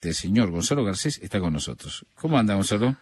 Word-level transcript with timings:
del 0.00 0.14
señor 0.14 0.50
Gonzalo 0.50 0.84
Garcés 0.84 1.18
está 1.22 1.40
con 1.40 1.52
nosotros. 1.52 2.06
¿Cómo 2.14 2.38
anda, 2.38 2.54
Gonzalo? 2.54 2.96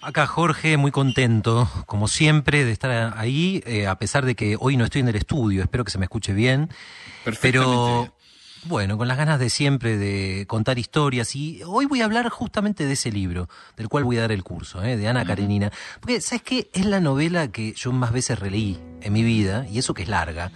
Acá 0.00 0.26
Jorge, 0.26 0.76
muy 0.76 0.92
contento, 0.92 1.68
como 1.86 2.06
siempre, 2.06 2.64
de 2.64 2.70
estar 2.70 3.14
ahí, 3.16 3.62
eh, 3.66 3.88
a 3.88 3.98
pesar 3.98 4.24
de 4.24 4.36
que 4.36 4.56
hoy 4.58 4.76
no 4.76 4.84
estoy 4.84 5.00
en 5.00 5.08
el 5.08 5.16
estudio, 5.16 5.62
espero 5.62 5.84
que 5.84 5.90
se 5.90 5.98
me 5.98 6.04
escuche 6.04 6.32
bien. 6.32 6.70
Pero 7.42 8.14
bueno, 8.64 8.96
con 8.96 9.08
las 9.08 9.16
ganas 9.16 9.40
de 9.40 9.50
siempre 9.50 9.96
de 9.96 10.46
contar 10.46 10.78
historias 10.78 11.34
y 11.34 11.62
hoy 11.64 11.86
voy 11.86 12.00
a 12.00 12.04
hablar 12.04 12.28
justamente 12.28 12.86
de 12.86 12.92
ese 12.92 13.10
libro, 13.10 13.48
del 13.76 13.88
cual 13.88 14.04
voy 14.04 14.18
a 14.18 14.22
dar 14.22 14.32
el 14.32 14.44
curso, 14.44 14.82
eh, 14.84 14.96
de 14.96 15.08
Ana 15.08 15.24
Karenina. 15.24 15.72
Porque, 16.00 16.20
¿sabes 16.20 16.42
qué? 16.42 16.70
Es 16.72 16.86
la 16.86 17.00
novela 17.00 17.48
que 17.48 17.72
yo 17.72 17.92
más 17.92 18.12
veces 18.12 18.38
releí 18.38 18.78
en 19.00 19.12
mi 19.12 19.22
vida, 19.24 19.66
y 19.68 19.78
eso 19.78 19.94
que 19.94 20.02
es 20.02 20.08
larga. 20.08 20.52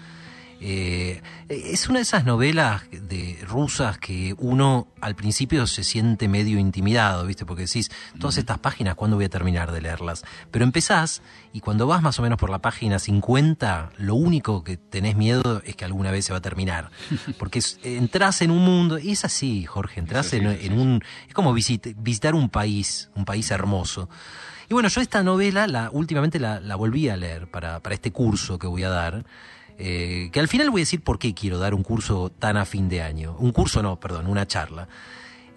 Eh, 0.65 1.21
es 1.49 1.89
una 1.89 1.99
de 1.99 2.05
esas 2.05 2.25
novelas 2.25 2.83
de 2.93 3.37
rusas 3.49 3.99
que 3.99 4.33
uno 4.39 4.87
al 5.01 5.17
principio 5.17 5.67
se 5.67 5.83
siente 5.83 6.29
medio 6.29 6.57
intimidado, 6.61 7.27
¿viste? 7.27 7.45
Porque 7.45 7.63
decís, 7.63 7.91
todas 8.21 8.39
estas 8.39 8.59
páginas, 8.59 8.95
¿cuándo 8.95 9.17
voy 9.17 9.25
a 9.25 9.29
terminar 9.29 9.73
de 9.73 9.81
leerlas? 9.81 10.25
Pero 10.53 10.65
empezás 10.65 11.21
y 11.53 11.59
cuando 11.59 11.89
vas 11.89 12.01
más 12.01 12.17
o 12.21 12.23
menos 12.23 12.39
por 12.39 12.49
la 12.49 12.61
página 12.61 13.01
50, 13.01 13.91
lo 13.99 14.15
único 14.15 14.63
que 14.63 14.77
tenés 14.77 15.17
miedo 15.17 15.63
es 15.65 15.75
que 15.75 15.85
alguna 15.85 16.13
vez 16.13 16.27
se 16.27 16.33
va 16.33 16.39
a 16.39 16.43
terminar. 16.43 16.91
Porque 17.41 17.61
entras 17.83 18.41
en 18.41 18.53
un 18.53 18.65
mundo, 18.65 19.01
y 19.01 19.11
es 19.11 19.25
así, 19.25 19.65
Jorge, 19.65 19.99
entras 19.99 20.33
en, 20.33 20.47
un... 20.79 21.03
Es 21.27 21.35
como 21.35 21.53
visitar 21.53 22.37
un 22.37 22.49
país, 22.49 23.11
un 23.17 23.25
país 23.25 23.51
hermoso. 23.51 24.09
Y 24.69 24.75
bueno, 24.75 24.89
yo 24.89 25.01
esta 25.01 25.25
novela 25.25 25.67
la, 25.67 25.91
últimamente 25.91 26.39
la, 26.39 26.61
la 26.61 26.77
volví 26.77 27.09
a 27.09 27.17
leer 27.17 27.51
para, 27.51 27.81
para 27.81 27.97
este 27.97 28.13
curso 28.13 28.61
que 28.61 28.69
voy 28.69 28.85
a 28.85 28.91
dar. 28.91 29.25
Eh, 29.79 30.31
que 30.33 30.41
al 30.41 30.49
final 30.49 30.71
voy 30.71 30.83
a 30.83 30.83
decir 30.83 31.03
por 31.03 31.19
qué 31.19 31.35
quiero 31.35 31.59
dar 31.59 31.75
un 31.75 31.83
curso 31.83 32.31
tan 32.31 32.57
a 32.57 32.65
fin 32.65 32.89
de 32.89 33.03
año. 33.03 33.37
Un 33.39 33.53
curso 33.53 33.83
no, 33.83 33.99
perdón, 33.99 34.27
una 34.27 34.47
charla. 34.47 34.89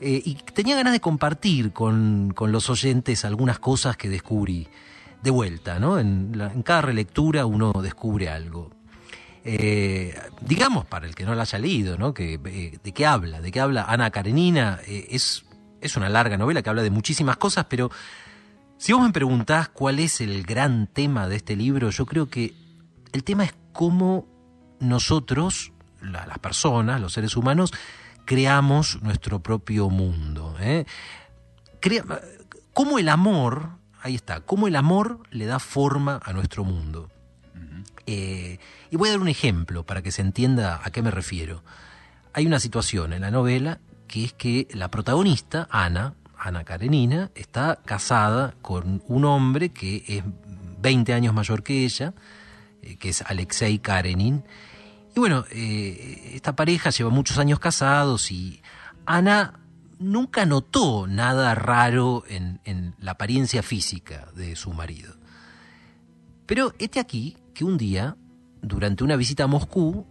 Eh, 0.01 0.21
y 0.25 0.35
tenía 0.35 0.75
ganas 0.75 0.93
de 0.93 0.99
compartir 0.99 1.71
con, 1.71 2.33
los 2.37 2.69
oyentes 2.69 3.25
algunas 3.25 3.59
cosas 3.59 3.97
que 3.97 4.09
descubrí 4.09 4.67
de 5.21 5.31
vuelta, 5.31 5.79
¿no? 5.79 5.99
En, 5.99 6.63
cada 6.63 6.81
relectura 6.81 7.45
uno 7.45 7.71
descubre 7.81 8.29
algo. 8.29 8.71
Eh, 9.43 10.17
digamos, 10.41 10.85
para 10.85 11.05
el 11.05 11.13
que 11.13 11.23
no 11.23 11.35
la 11.35 11.43
haya 11.43 11.59
leído, 11.59 11.97
¿no? 11.97 12.11
¿De 12.11 12.91
qué 12.93 13.05
habla? 13.05 13.41
¿De 13.41 13.51
qué 13.51 13.59
habla 13.59 13.85
Ana 13.87 14.09
Karenina? 14.09 14.79
es, 14.87 15.45
es 15.81 15.95
una 15.97 16.09
larga 16.09 16.37
novela 16.37 16.61
que 16.61 16.69
habla 16.69 16.81
de 16.81 16.89
muchísimas 16.89 17.37
cosas, 17.37 17.65
pero 17.69 17.91
si 18.77 18.91
vos 18.91 19.01
me 19.01 19.11
preguntás 19.11 19.69
cuál 19.69 19.99
es 19.99 20.19
el 20.19 20.43
gran 20.43 20.87
tema 20.87 21.27
de 21.27 21.37
este 21.37 21.55
libro, 21.55 21.89
yo 21.91 22.05
creo 22.05 22.29
que 22.29 22.53
el 23.13 23.23
tema 23.23 23.45
es 23.45 23.53
cómo 23.75 24.25
nosotros, 24.79 25.73
las 26.01 26.39
personas, 26.39 27.01
los 27.01 27.11
seres 27.13 27.35
humanos, 27.35 27.73
creamos 28.23 29.01
nuestro 29.03 29.43
propio 29.43 29.89
mundo. 29.89 30.55
¿eh? 30.61 30.85
cómo 32.73 32.99
el 32.99 33.09
amor, 33.09 33.71
ahí 34.01 34.15
está, 34.15 34.39
cómo 34.39 34.67
el 34.67 34.77
amor 34.77 35.19
le 35.29 35.45
da 35.45 35.59
forma 35.59 36.21
a 36.23 36.31
nuestro 36.31 36.63
mundo. 36.63 37.11
Eh, 38.07 38.59
y 38.91 38.95
voy 38.95 39.09
a 39.09 39.11
dar 39.13 39.21
un 39.21 39.27
ejemplo 39.27 39.83
para 39.83 40.01
que 40.01 40.11
se 40.11 40.21
entienda 40.21 40.79
a 40.81 40.89
qué 40.91 41.01
me 41.01 41.11
refiero. 41.11 41.63
Hay 42.33 42.45
una 42.45 42.59
situación 42.59 43.11
en 43.13 43.21
la 43.21 43.31
novela 43.31 43.79
que 44.07 44.23
es 44.23 44.33
que 44.33 44.67
la 44.71 44.89
protagonista, 44.89 45.67
Ana, 45.69 46.13
Ana 46.37 46.63
Karenina, 46.63 47.31
está 47.35 47.79
casada 47.83 48.53
con 48.61 49.03
un 49.07 49.25
hombre 49.25 49.69
que 49.69 50.03
es 50.07 50.23
20 50.79 51.13
años 51.13 51.33
mayor 51.33 51.63
que 51.63 51.83
ella, 51.83 52.13
que 52.99 53.09
es 53.09 53.21
Alexei 53.21 53.79
Karenin. 53.79 54.43
Y 55.15 55.19
bueno, 55.19 55.45
eh, 55.51 56.31
esta 56.33 56.55
pareja 56.55 56.89
lleva 56.89 57.09
muchos 57.09 57.37
años 57.37 57.59
casados 57.59 58.31
y 58.31 58.61
Ana 59.05 59.59
nunca 59.97 60.45
notó 60.45 61.07
nada 61.07 61.55
raro 61.55 62.23
en, 62.27 62.59
en 62.65 62.95
la 62.99 63.11
apariencia 63.11 63.63
física 63.63 64.27
de 64.35 64.55
su 64.55 64.73
marido. 64.73 65.15
Pero 66.45 66.73
este 66.79 66.99
aquí 66.99 67.37
que 67.53 67.63
un 67.63 67.77
día, 67.77 68.17
durante 68.61 69.03
una 69.03 69.15
visita 69.15 69.45
a 69.45 69.47
Moscú, 69.47 70.05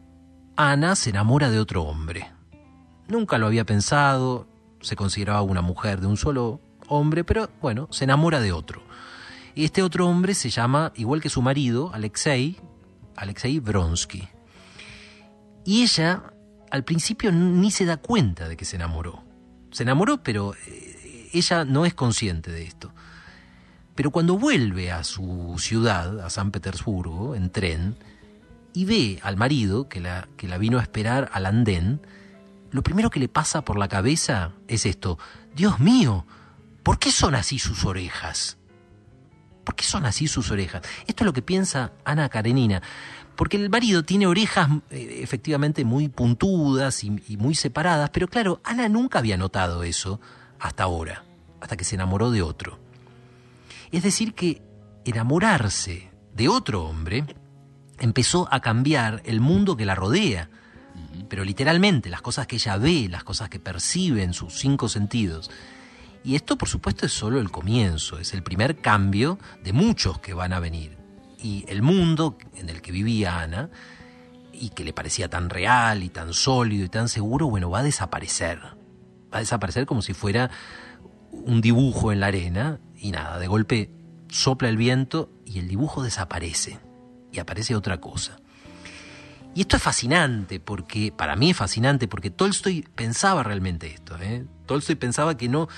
Ana 0.56 0.96
se 0.96 1.10
enamora 1.10 1.50
de 1.50 1.60
otro 1.60 1.82
hombre. 1.82 2.30
Nunca 3.08 3.38
lo 3.38 3.46
había 3.46 3.64
pensado, 3.64 4.48
se 4.80 4.96
consideraba 4.96 5.42
una 5.42 5.62
mujer 5.62 6.00
de 6.00 6.06
un 6.06 6.16
solo 6.16 6.60
hombre, 6.88 7.24
pero 7.24 7.50
bueno, 7.60 7.88
se 7.90 8.04
enamora 8.04 8.40
de 8.40 8.52
otro. 8.52 8.82
Este 9.56 9.82
otro 9.82 10.08
hombre 10.08 10.34
se 10.34 10.50
llama, 10.50 10.92
igual 10.96 11.20
que 11.20 11.28
su 11.28 11.40
marido, 11.40 11.92
Alexei, 11.94 12.56
Alexei 13.16 13.60
Vronsky. 13.60 14.28
Y 15.64 15.82
ella, 15.82 16.34
al 16.70 16.84
principio, 16.84 17.30
ni 17.30 17.70
se 17.70 17.84
da 17.84 17.98
cuenta 17.98 18.48
de 18.48 18.56
que 18.56 18.64
se 18.64 18.76
enamoró. 18.76 19.22
Se 19.70 19.84
enamoró, 19.84 20.22
pero 20.22 20.54
eh, 20.66 21.30
ella 21.32 21.64
no 21.64 21.86
es 21.86 21.94
consciente 21.94 22.50
de 22.50 22.64
esto. 22.64 22.92
Pero 23.94 24.10
cuando 24.10 24.36
vuelve 24.36 24.90
a 24.90 25.04
su 25.04 25.54
ciudad, 25.58 26.20
a 26.20 26.30
San 26.30 26.50
Petersburgo, 26.50 27.36
en 27.36 27.50
tren, 27.50 27.96
y 28.72 28.84
ve 28.86 29.20
al 29.22 29.36
marido 29.36 29.88
que 29.88 30.00
la, 30.00 30.28
que 30.36 30.48
la 30.48 30.58
vino 30.58 30.78
a 30.78 30.82
esperar 30.82 31.30
al 31.32 31.46
andén, 31.46 32.00
lo 32.72 32.82
primero 32.82 33.08
que 33.08 33.20
le 33.20 33.28
pasa 33.28 33.64
por 33.64 33.78
la 33.78 33.86
cabeza 33.86 34.50
es 34.66 34.84
esto, 34.84 35.16
Dios 35.54 35.78
mío, 35.78 36.26
¿por 36.82 36.98
qué 36.98 37.12
son 37.12 37.36
así 37.36 37.60
sus 37.60 37.84
orejas? 37.84 38.58
¿Por 39.64 39.74
qué 39.74 39.84
son 39.84 40.06
así 40.06 40.28
sus 40.28 40.50
orejas? 40.50 40.82
Esto 41.06 41.24
es 41.24 41.26
lo 41.26 41.32
que 41.32 41.42
piensa 41.42 41.92
Ana 42.04 42.28
Karenina. 42.28 42.82
Porque 43.34 43.56
el 43.56 43.68
marido 43.68 44.04
tiene 44.04 44.26
orejas 44.26 44.68
eh, 44.90 45.20
efectivamente 45.22 45.84
muy 45.84 46.08
puntudas 46.08 47.02
y, 47.02 47.20
y 47.26 47.36
muy 47.36 47.54
separadas, 47.54 48.10
pero 48.10 48.28
claro, 48.28 48.60
Ana 48.62 48.88
nunca 48.88 49.18
había 49.18 49.36
notado 49.36 49.82
eso 49.82 50.20
hasta 50.60 50.84
ahora, 50.84 51.24
hasta 51.60 51.76
que 51.76 51.84
se 51.84 51.96
enamoró 51.96 52.30
de 52.30 52.42
otro. 52.42 52.78
Es 53.90 54.02
decir, 54.04 54.34
que 54.34 54.62
enamorarse 55.04 56.10
de 56.34 56.48
otro 56.48 56.84
hombre 56.84 57.24
empezó 57.98 58.48
a 58.50 58.60
cambiar 58.60 59.22
el 59.24 59.40
mundo 59.40 59.76
que 59.76 59.86
la 59.86 59.94
rodea, 59.94 60.50
pero 61.28 61.44
literalmente 61.44 62.10
las 62.10 62.22
cosas 62.22 62.46
que 62.46 62.56
ella 62.56 62.76
ve, 62.76 63.08
las 63.08 63.24
cosas 63.24 63.48
que 63.48 63.60
percibe 63.60 64.22
en 64.22 64.32
sus 64.32 64.54
cinco 64.54 64.88
sentidos, 64.88 65.50
y 66.24 66.36
esto, 66.36 66.56
por 66.56 66.68
supuesto, 66.68 67.04
es 67.04 67.12
solo 67.12 67.38
el 67.38 67.50
comienzo, 67.50 68.18
es 68.18 68.32
el 68.32 68.42
primer 68.42 68.78
cambio 68.78 69.38
de 69.62 69.74
muchos 69.74 70.18
que 70.20 70.32
van 70.32 70.54
a 70.54 70.58
venir. 70.58 70.96
Y 71.38 71.66
el 71.68 71.82
mundo 71.82 72.38
en 72.54 72.70
el 72.70 72.80
que 72.80 72.92
vivía 72.92 73.40
Ana, 73.40 73.68
y 74.50 74.70
que 74.70 74.84
le 74.84 74.94
parecía 74.94 75.28
tan 75.28 75.50
real 75.50 76.02
y 76.02 76.08
tan 76.08 76.32
sólido 76.32 76.86
y 76.86 76.88
tan 76.88 77.08
seguro, 77.08 77.48
bueno, 77.48 77.68
va 77.68 77.80
a 77.80 77.82
desaparecer. 77.82 78.58
Va 78.60 79.38
a 79.38 79.40
desaparecer 79.40 79.84
como 79.84 80.00
si 80.00 80.14
fuera 80.14 80.50
un 81.30 81.60
dibujo 81.60 82.10
en 82.10 82.20
la 82.20 82.28
arena, 82.28 82.80
y 82.96 83.10
nada, 83.10 83.38
de 83.38 83.46
golpe 83.46 83.90
sopla 84.30 84.68
el 84.70 84.78
viento 84.78 85.30
y 85.44 85.58
el 85.58 85.68
dibujo 85.68 86.02
desaparece, 86.02 86.78
y 87.32 87.38
aparece 87.38 87.76
otra 87.76 88.00
cosa. 88.00 88.38
Y 89.54 89.60
esto 89.60 89.76
es 89.76 89.82
fascinante, 89.82 90.58
porque 90.58 91.12
para 91.12 91.36
mí 91.36 91.50
es 91.50 91.56
fascinante, 91.56 92.08
porque 92.08 92.30
Tolstoy 92.30 92.82
pensaba 92.94 93.42
realmente 93.42 93.86
esto. 93.86 94.16
¿eh? 94.20 94.44
Tolstoy 94.66 94.96
pensaba 94.96 95.36
que 95.36 95.48
no, 95.48 95.68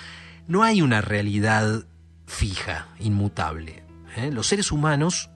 no 0.48 0.62
hay 0.62 0.82
una 0.82 1.00
realidad 1.00 1.86
fija, 2.26 2.88
inmutable. 2.98 3.84
¿eh? 4.16 4.30
Los 4.32 4.46
seres 4.46 4.72
humanos, 4.72 5.30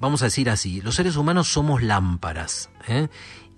vamos 0.00 0.22
a 0.22 0.26
decir 0.26 0.50
así, 0.50 0.80
los 0.80 0.94
seres 0.94 1.16
humanos 1.16 1.48
somos 1.48 1.82
lámparas. 1.82 2.70
¿eh? 2.88 3.08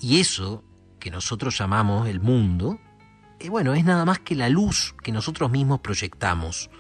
Y 0.01 0.21
eso 0.21 0.65
que 0.99 1.11
nosotros 1.11 1.59
llamamos 1.59 2.09
el 2.09 2.21
mundo, 2.21 2.79
eh, 3.41 3.49
bueno, 3.49 3.75
es 3.75 3.85
nada 3.85 4.05
más 4.05 4.21
que 4.21 4.35
la 4.35 4.49
luz 4.49 4.95
que 5.03 5.13
nosotros 5.13 5.51
mismos 5.51 5.81
proyectamos. 5.81 6.71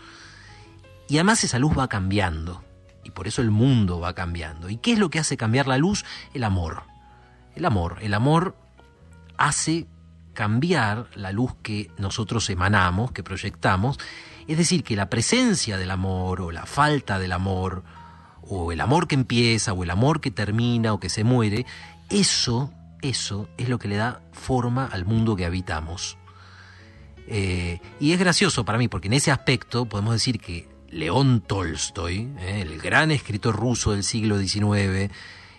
Y 1.08 1.16
además 1.16 1.44
esa 1.44 1.58
luz 1.58 1.76
va 1.78 1.88
cambiando. 1.88 2.64
Y 3.04 3.10
por 3.10 3.28
eso 3.28 3.42
el 3.42 3.50
mundo 3.50 4.00
va 4.00 4.14
cambiando. 4.14 4.70
¿Y 4.70 4.78
qué 4.78 4.94
es 4.94 4.98
lo 4.98 5.10
que 5.10 5.18
hace 5.18 5.36
cambiar 5.36 5.66
la 5.66 5.76
luz? 5.76 6.06
El 6.32 6.42
amor. 6.42 6.84
El 7.54 7.66
amor. 7.66 7.98
El 8.00 8.14
amor 8.14 8.56
hace 9.36 9.86
cambiar 10.34 11.08
la 11.14 11.32
luz 11.32 11.52
que 11.62 11.90
nosotros 11.96 12.50
emanamos, 12.50 13.12
que 13.12 13.22
proyectamos, 13.22 13.98
es 14.46 14.58
decir, 14.58 14.84
que 14.84 14.96
la 14.96 15.08
presencia 15.08 15.78
del 15.78 15.90
amor 15.90 16.40
o 16.40 16.52
la 16.52 16.66
falta 16.66 17.18
del 17.18 17.32
amor, 17.32 17.82
o 18.42 18.72
el 18.72 18.80
amor 18.80 19.08
que 19.08 19.14
empieza, 19.14 19.72
o 19.72 19.82
el 19.84 19.90
amor 19.90 20.20
que 20.20 20.30
termina, 20.30 20.92
o 20.92 21.00
que 21.00 21.08
se 21.08 21.24
muere, 21.24 21.64
eso, 22.10 22.72
eso 23.00 23.48
es 23.56 23.68
lo 23.68 23.78
que 23.78 23.88
le 23.88 23.96
da 23.96 24.20
forma 24.32 24.86
al 24.86 25.06
mundo 25.06 25.36
que 25.36 25.46
habitamos. 25.46 26.18
Eh, 27.26 27.80
y 28.00 28.12
es 28.12 28.18
gracioso 28.18 28.64
para 28.64 28.78
mí, 28.78 28.88
porque 28.88 29.08
en 29.08 29.14
ese 29.14 29.30
aspecto 29.30 29.86
podemos 29.86 30.12
decir 30.12 30.38
que 30.38 30.68
León 30.90 31.40
Tolstoy, 31.40 32.28
eh, 32.40 32.60
el 32.60 32.78
gran 32.78 33.10
escritor 33.10 33.56
ruso 33.56 33.92
del 33.92 34.04
siglo 34.04 34.38
XIX, 34.38 35.10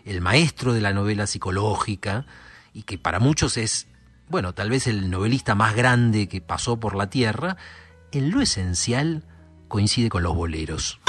el 0.06 0.22
maestro 0.22 0.74
de 0.74 0.82
la 0.82 0.94
novela 0.94 1.26
psicológica, 1.26 2.26
y 2.74 2.84
que 2.84 2.98
para 2.98 3.20
muchos 3.20 3.58
es 3.58 3.88
bueno, 4.28 4.54
tal 4.54 4.70
vez 4.70 4.88
el 4.88 5.10
novelista 5.10 5.56
más 5.56 5.76
grande 5.76 6.28
que 6.28 6.42
pasó 6.42 6.80
por 6.80 6.96
la 6.96 7.10
Tierra, 7.10 7.58
en 8.12 8.32
lo 8.32 8.42
esencial 8.42 9.24
coincide 9.68 10.10
con 10.10 10.24
los 10.24 10.36
boleros. 10.36 11.00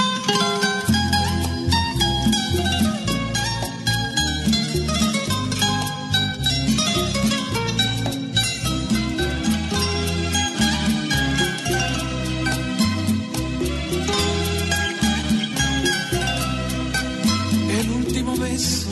El 17.71 17.91
último 17.91 18.37
beso 18.37 18.89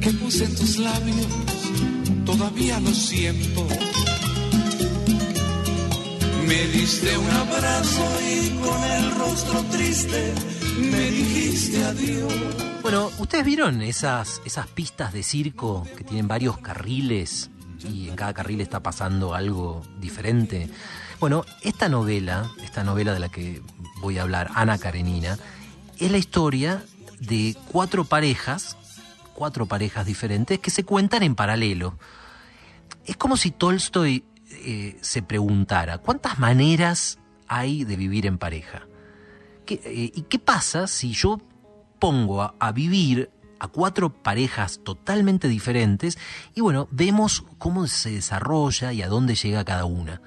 que 0.00 0.10
puse 0.12 0.44
en 0.44 0.56
tus 0.56 0.78
labios 0.78 1.51
todavía 2.42 2.80
lo 2.80 2.92
siento. 2.92 3.64
Me 6.44 6.66
diste 6.72 7.16
un 7.16 7.30
abrazo 7.30 8.04
y 8.20 8.48
con 8.58 8.82
el 8.82 9.10
rostro 9.14 9.62
triste 9.70 10.34
me 10.76 11.10
dijiste 11.12 11.84
adiós. 11.84 12.32
Bueno, 12.82 13.12
¿ustedes 13.18 13.44
vieron 13.44 13.80
esas, 13.80 14.42
esas 14.44 14.66
pistas 14.66 15.12
de 15.12 15.22
circo 15.22 15.86
que 15.96 16.02
tienen 16.02 16.26
varios 16.26 16.58
carriles 16.58 17.48
y 17.88 18.08
en 18.08 18.16
cada 18.16 18.34
carril 18.34 18.60
está 18.60 18.80
pasando 18.80 19.34
algo 19.34 19.82
diferente? 20.00 20.68
Bueno, 21.20 21.44
esta 21.60 21.88
novela, 21.88 22.50
esta 22.64 22.82
novela 22.82 23.14
de 23.14 23.20
la 23.20 23.28
que 23.28 23.62
voy 24.00 24.18
a 24.18 24.22
hablar, 24.22 24.50
Ana 24.56 24.78
Karenina, 24.78 25.38
es 26.00 26.10
la 26.10 26.18
historia 26.18 26.82
de 27.20 27.56
cuatro 27.70 28.02
parejas, 28.02 28.76
cuatro 29.32 29.66
parejas 29.66 30.06
diferentes 30.06 30.58
que 30.58 30.72
se 30.72 30.82
cuentan 30.82 31.22
en 31.22 31.36
paralelo. 31.36 31.94
Es 33.04 33.16
como 33.16 33.36
si 33.36 33.50
Tolstoy 33.50 34.24
eh, 34.50 34.98
se 35.00 35.22
preguntara, 35.22 35.98
¿cuántas 35.98 36.38
maneras 36.38 37.18
hay 37.48 37.84
de 37.84 37.96
vivir 37.96 38.26
en 38.26 38.38
pareja? 38.38 38.86
Eh, 39.66 40.12
¿Y 40.14 40.22
qué 40.22 40.38
pasa 40.38 40.86
si 40.86 41.12
yo 41.12 41.40
pongo 41.98 42.42
a, 42.42 42.72
vivir 42.72 43.30
a 43.58 43.68
cuatro 43.68 44.12
parejas 44.22 44.80
totalmente 44.84 45.48
diferentes 45.48 46.18
y 46.54 46.60
bueno, 46.60 46.88
vemos 46.90 47.44
cómo 47.58 47.86
se 47.86 48.10
desarrolla 48.10 48.92
y 48.92 49.02
a 49.02 49.08
dónde 49.08 49.34
llega 49.34 49.64
cada 49.64 49.84
una? 49.84 50.20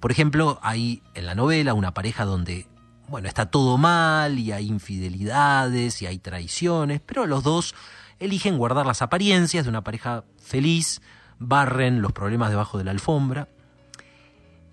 Por 0.00 0.10
ejemplo, 0.10 0.58
hay 0.62 1.02
en 1.14 1.26
la 1.26 1.34
novela 1.34 1.74
una 1.74 1.94
pareja 1.94 2.24
donde, 2.24 2.66
bueno, 3.08 3.28
está 3.28 3.46
todo 3.46 3.78
mal 3.78 4.38
y 4.38 4.52
hay 4.52 4.68
infidelidades 4.68 6.02
y 6.02 6.06
hay 6.06 6.18
traiciones, 6.18 7.00
pero 7.00 7.26
los 7.26 7.42
dos 7.42 7.74
eligen 8.18 8.58
guardar 8.58 8.86
las 8.86 9.02
apariencias 9.02 9.64
de 9.64 9.70
una 9.70 9.84
pareja 9.84 10.24
feliz, 10.40 11.02
barren 11.42 12.02
los 12.02 12.12
problemas 12.12 12.50
debajo 12.50 12.78
de 12.78 12.84
la 12.84 12.90
alfombra. 12.90 13.48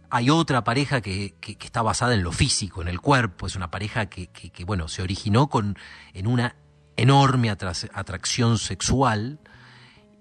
Hay 0.09 0.29
otra 0.29 0.63
pareja 0.63 1.01
que, 1.01 1.35
está 1.41 1.81
basada 1.81 2.13
en 2.15 2.23
lo 2.23 2.31
físico, 2.31 2.81
en 2.81 2.87
el 2.87 2.99
cuerpo, 2.99 3.45
es 3.45 3.55
una 3.55 3.69
pareja 3.69 4.07
que, 4.07 4.29
bueno, 4.65 4.87
se 4.87 5.03
originó 5.03 5.49
con, 5.49 5.77
en 6.13 6.27
una 6.27 6.55
enorme 6.97 7.49
atracción 7.49 8.57
sexual 8.57 9.39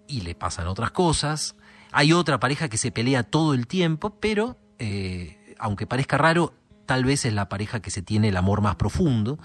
y 0.06 0.20
le 0.22 0.34
pasan 0.34 0.66
otras 0.66 0.90
cosas. 0.90 1.56
Hay 1.90 2.12
otra 2.12 2.38
pareja 2.38 2.68
que 2.68 2.76
se 2.76 2.90
pelea 2.90 3.22
todo 3.22 3.54
el 3.54 3.66
tiempo, 3.66 4.18
pero, 4.20 4.58
eh, 4.78 5.54
aunque 5.58 5.86
parezca 5.86 6.18
raro, 6.18 6.54
tal 6.84 7.04
vez 7.04 7.24
es 7.24 7.32
la 7.32 7.48
pareja 7.48 7.80
que 7.80 7.90
se 7.90 8.02
tiene 8.02 8.28
el 8.28 8.36
amor 8.36 8.60
más 8.60 8.76
profundo. 8.76 9.38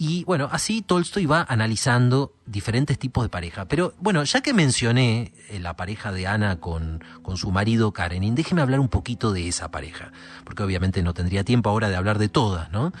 Y 0.00 0.22
bueno, 0.22 0.48
así 0.52 0.80
Tolstoy 0.80 1.26
va 1.26 1.44
analizando 1.48 2.32
diferentes 2.46 3.00
tipos 3.00 3.24
de 3.24 3.28
pareja. 3.28 3.66
Pero 3.66 3.94
bueno, 3.98 4.22
ya 4.22 4.40
que 4.42 4.54
mencioné 4.54 5.32
eh, 5.48 5.58
la 5.58 5.74
pareja 5.74 6.12
de 6.12 6.28
Ana 6.28 6.60
con, 6.60 7.02
con, 7.22 7.36
su 7.36 7.50
marido 7.50 7.92
Karenin, 7.92 8.36
déjeme 8.36 8.62
hablar 8.62 8.78
un 8.78 8.88
poquito 8.88 9.32
de 9.32 9.48
esa 9.48 9.72
pareja, 9.72 10.12
porque 10.44 10.62
obviamente 10.62 11.02
no 11.02 11.14
tendría 11.14 11.42
tiempo 11.42 11.68
ahora 11.68 11.88
de 11.88 11.96
hablar 11.96 12.18
de 12.18 12.28
todas, 12.28 12.70
¿no? 12.70 12.92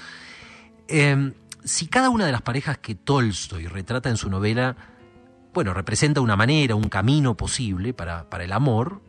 Em, 0.88 1.34
si 1.62 1.86
cada 1.86 2.10
una 2.10 2.26
de 2.26 2.32
las 2.32 2.42
parejas 2.42 2.78
que 2.78 2.96
Tolstoy 2.96 3.68
retrata 3.68 4.08
en 4.08 4.16
su 4.16 4.28
novela, 4.28 4.74
bueno, 5.54 5.74
representa 5.74 6.20
una 6.20 6.34
manera, 6.34 6.74
un 6.74 6.88
camino 6.88 7.36
posible 7.36 7.94
para, 7.94 8.28
para 8.28 8.42
el 8.42 8.50
amor, 8.50 9.02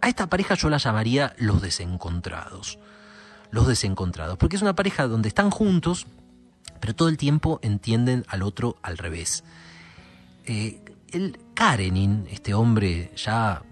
a 0.00 0.08
esta 0.08 0.30
pareja 0.30 0.54
yo 0.54 0.70
la 0.70 0.78
llamaría 0.78 1.34
los 1.36 1.60
desencontrados. 1.60 2.78
Los 3.50 3.66
desencontrados, 3.66 4.38
porque 4.38 4.56
es 4.56 4.62
una 4.62 4.74
pareja 4.74 5.06
donde 5.06 5.28
están 5.28 5.50
juntos, 5.50 6.06
pero 6.84 6.94
todo 6.94 7.08
el 7.08 7.16
tiempo 7.16 7.60
entienden 7.62 8.26
al 8.28 8.42
otro 8.42 8.76
al 8.82 8.98
revés. 8.98 9.42
Eh, 10.44 10.84
el 11.12 11.38
Karenin, 11.54 12.26
este 12.30 12.52
hombre 12.52 13.10
ya 13.16 13.62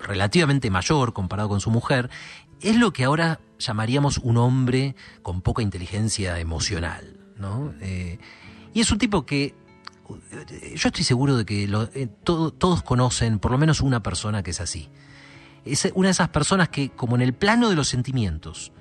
relativamente 0.00 0.68
mayor 0.68 1.12
comparado 1.12 1.48
con 1.48 1.60
su 1.60 1.70
mujer, 1.70 2.10
es 2.60 2.74
lo 2.74 2.92
que 2.92 3.04
ahora 3.04 3.38
llamaríamos 3.60 4.18
un 4.18 4.38
hombre 4.38 4.96
con 5.22 5.40
poca 5.40 5.62
inteligencia 5.62 6.40
emocional. 6.40 7.16
¿no? 7.36 7.74
Eh, 7.80 8.18
y 8.74 8.80
es 8.80 8.90
un 8.90 8.98
tipo 8.98 9.24
que 9.24 9.54
yo 10.74 10.88
estoy 10.88 11.04
seguro 11.04 11.36
de 11.36 11.44
que 11.44 11.70
eh, 11.94 12.08
todos 12.24 12.82
conocen 12.82 13.38
por 13.38 13.52
lo 13.52 13.58
menos 13.58 13.80
una 13.80 14.02
persona 14.02 14.42
que 14.42 14.50
es 14.50 14.60
así. 14.60 14.88
Es 15.64 15.88
una 15.94 16.08
de 16.08 16.12
esas 16.12 16.30
personas 16.30 16.70
que, 16.70 16.90
como 16.90 17.14
en 17.14 17.22
el 17.22 17.34
plano 17.34 17.70
de 17.70 17.76
los 17.76 17.86
sentimientos, 17.86 18.72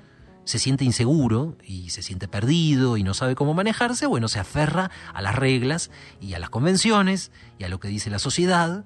se 0.44 0.60
siente 0.60 0.84
inseguro 0.84 1.56
y 1.66 1.90
se 1.90 2.02
siente 2.02 2.28
perdido 2.28 2.98
y 2.98 3.04
no 3.04 3.14
sabe 3.14 3.36
cómo 3.36 3.54
manejarse, 3.54 4.06
bueno, 4.06 4.28
se 4.28 4.40
aferra 4.40 4.92
a 5.14 5.22
las 5.22 5.36
reglas 5.36 5.92
y 6.20 6.34
a 6.34 6.40
las 6.40 6.50
convenciones 6.50 7.32
y 7.60 7.64
a 7.64 7.70
lo 7.70 7.80
que 7.80 7.88
dice 7.88 8.10
la 8.10 8.20
sociedad. 8.20 8.86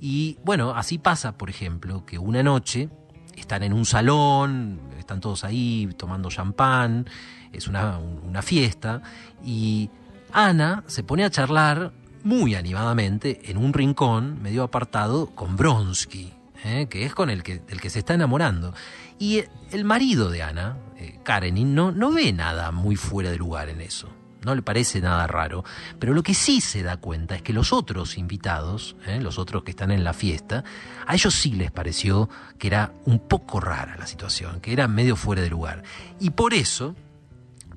Y 0.00 0.38
bueno, 0.44 0.74
así 0.74 0.98
pasa, 0.98 1.36
por 1.36 1.50
ejemplo, 1.50 2.04
que 2.04 2.18
una 2.18 2.42
noche 2.42 2.88
están 3.36 3.62
en 3.62 3.72
un 3.72 3.84
salón, 3.84 4.80
están 4.98 5.20
todos 5.20 5.44
ahí 5.44 5.88
tomando 5.96 6.30
champán, 6.30 7.08
es 7.52 7.68
una, 7.68 7.98
una 7.98 8.42
fiesta, 8.42 9.02
y 9.44 9.90
Ana 10.32 10.84
se 10.86 11.04
pone 11.04 11.24
a 11.24 11.30
charlar 11.30 11.92
muy 12.24 12.54
animadamente 12.54 13.50
en 13.50 13.58
un 13.58 13.72
rincón 13.72 14.42
medio 14.42 14.62
apartado 14.62 15.26
con 15.34 15.56
Bronsky, 15.56 16.32
¿eh? 16.64 16.86
que 16.88 17.04
es 17.04 17.14
con 17.14 17.30
el 17.30 17.42
que, 17.42 17.62
el 17.68 17.80
que 17.80 17.90
se 17.90 18.00
está 18.00 18.14
enamorando. 18.14 18.74
Y 19.18 19.44
el 19.70 19.84
marido 19.84 20.30
de 20.30 20.42
Ana, 20.42 20.76
eh, 20.96 21.18
Karenin, 21.22 21.74
no, 21.74 21.92
no 21.92 22.10
ve 22.12 22.32
nada 22.32 22.70
muy 22.70 22.96
fuera 22.96 23.30
de 23.30 23.36
lugar 23.36 23.68
en 23.68 23.80
eso. 23.80 24.08
No 24.44 24.54
le 24.54 24.62
parece 24.62 25.00
nada 25.00 25.26
raro. 25.26 25.64
Pero 25.98 26.12
lo 26.12 26.22
que 26.22 26.34
sí 26.34 26.60
se 26.60 26.82
da 26.82 26.98
cuenta 26.98 27.36
es 27.36 27.42
que 27.42 27.52
los 27.52 27.72
otros 27.72 28.18
invitados, 28.18 28.96
¿eh? 29.06 29.20
los 29.20 29.38
otros 29.38 29.64
que 29.64 29.70
están 29.70 29.90
en 29.90 30.04
la 30.04 30.12
fiesta, 30.12 30.64
a 31.06 31.14
ellos 31.14 31.34
sí 31.34 31.52
les 31.52 31.70
pareció 31.70 32.28
que 32.58 32.66
era 32.66 32.92
un 33.06 33.20
poco 33.20 33.60
rara 33.60 33.96
la 33.96 34.06
situación, 34.06 34.60
que 34.60 34.72
era 34.72 34.86
medio 34.86 35.16
fuera 35.16 35.42
de 35.42 35.48
lugar. 35.48 35.82
Y 36.20 36.30
por 36.30 36.52
eso, 36.52 36.94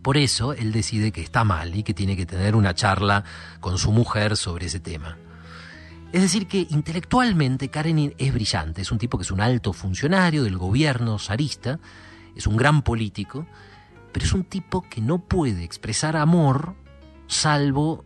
por 0.02 0.18
eso 0.18 0.54
él 0.54 0.74
decide 0.74 1.12
que 1.12 1.22
está 1.22 1.44
mal 1.44 1.74
y 1.74 1.84
que 1.84 1.94
tiene 1.94 2.18
que 2.18 2.26
tener 2.26 2.56
una 2.56 2.76
charla 2.76 3.24
con 3.62 3.78
su 3.78 3.92
mujer 3.94 4.36
sobre 4.36 4.66
ese 4.66 4.82
tema. 4.82 5.18
Es 6.12 6.22
decir, 6.22 6.48
que 6.48 6.68
intelectualmente 6.70 7.70
Karenin 7.70 8.14
es 8.18 8.34
brillante, 8.34 8.82
es 8.82 8.92
un 8.92 8.98
tipo 8.98 9.18
que 9.18 9.24
es 9.24 9.32
un 9.32 9.42
alto 9.42 9.74
funcionario 9.74 10.44
del 10.44 10.58
gobierno 10.58 11.20
zarista, 11.20 11.80
es 12.36 12.48
un 12.48 12.56
gran 12.56 12.82
político, 12.82 13.46
pero 14.14 14.26
es 14.26 14.34
un 14.34 14.46
tipo 14.46 14.84
que 14.90 15.02
no 15.02 15.20
puede 15.20 15.64
expresar 15.64 16.16
amor 16.16 16.76
salvo, 17.28 18.06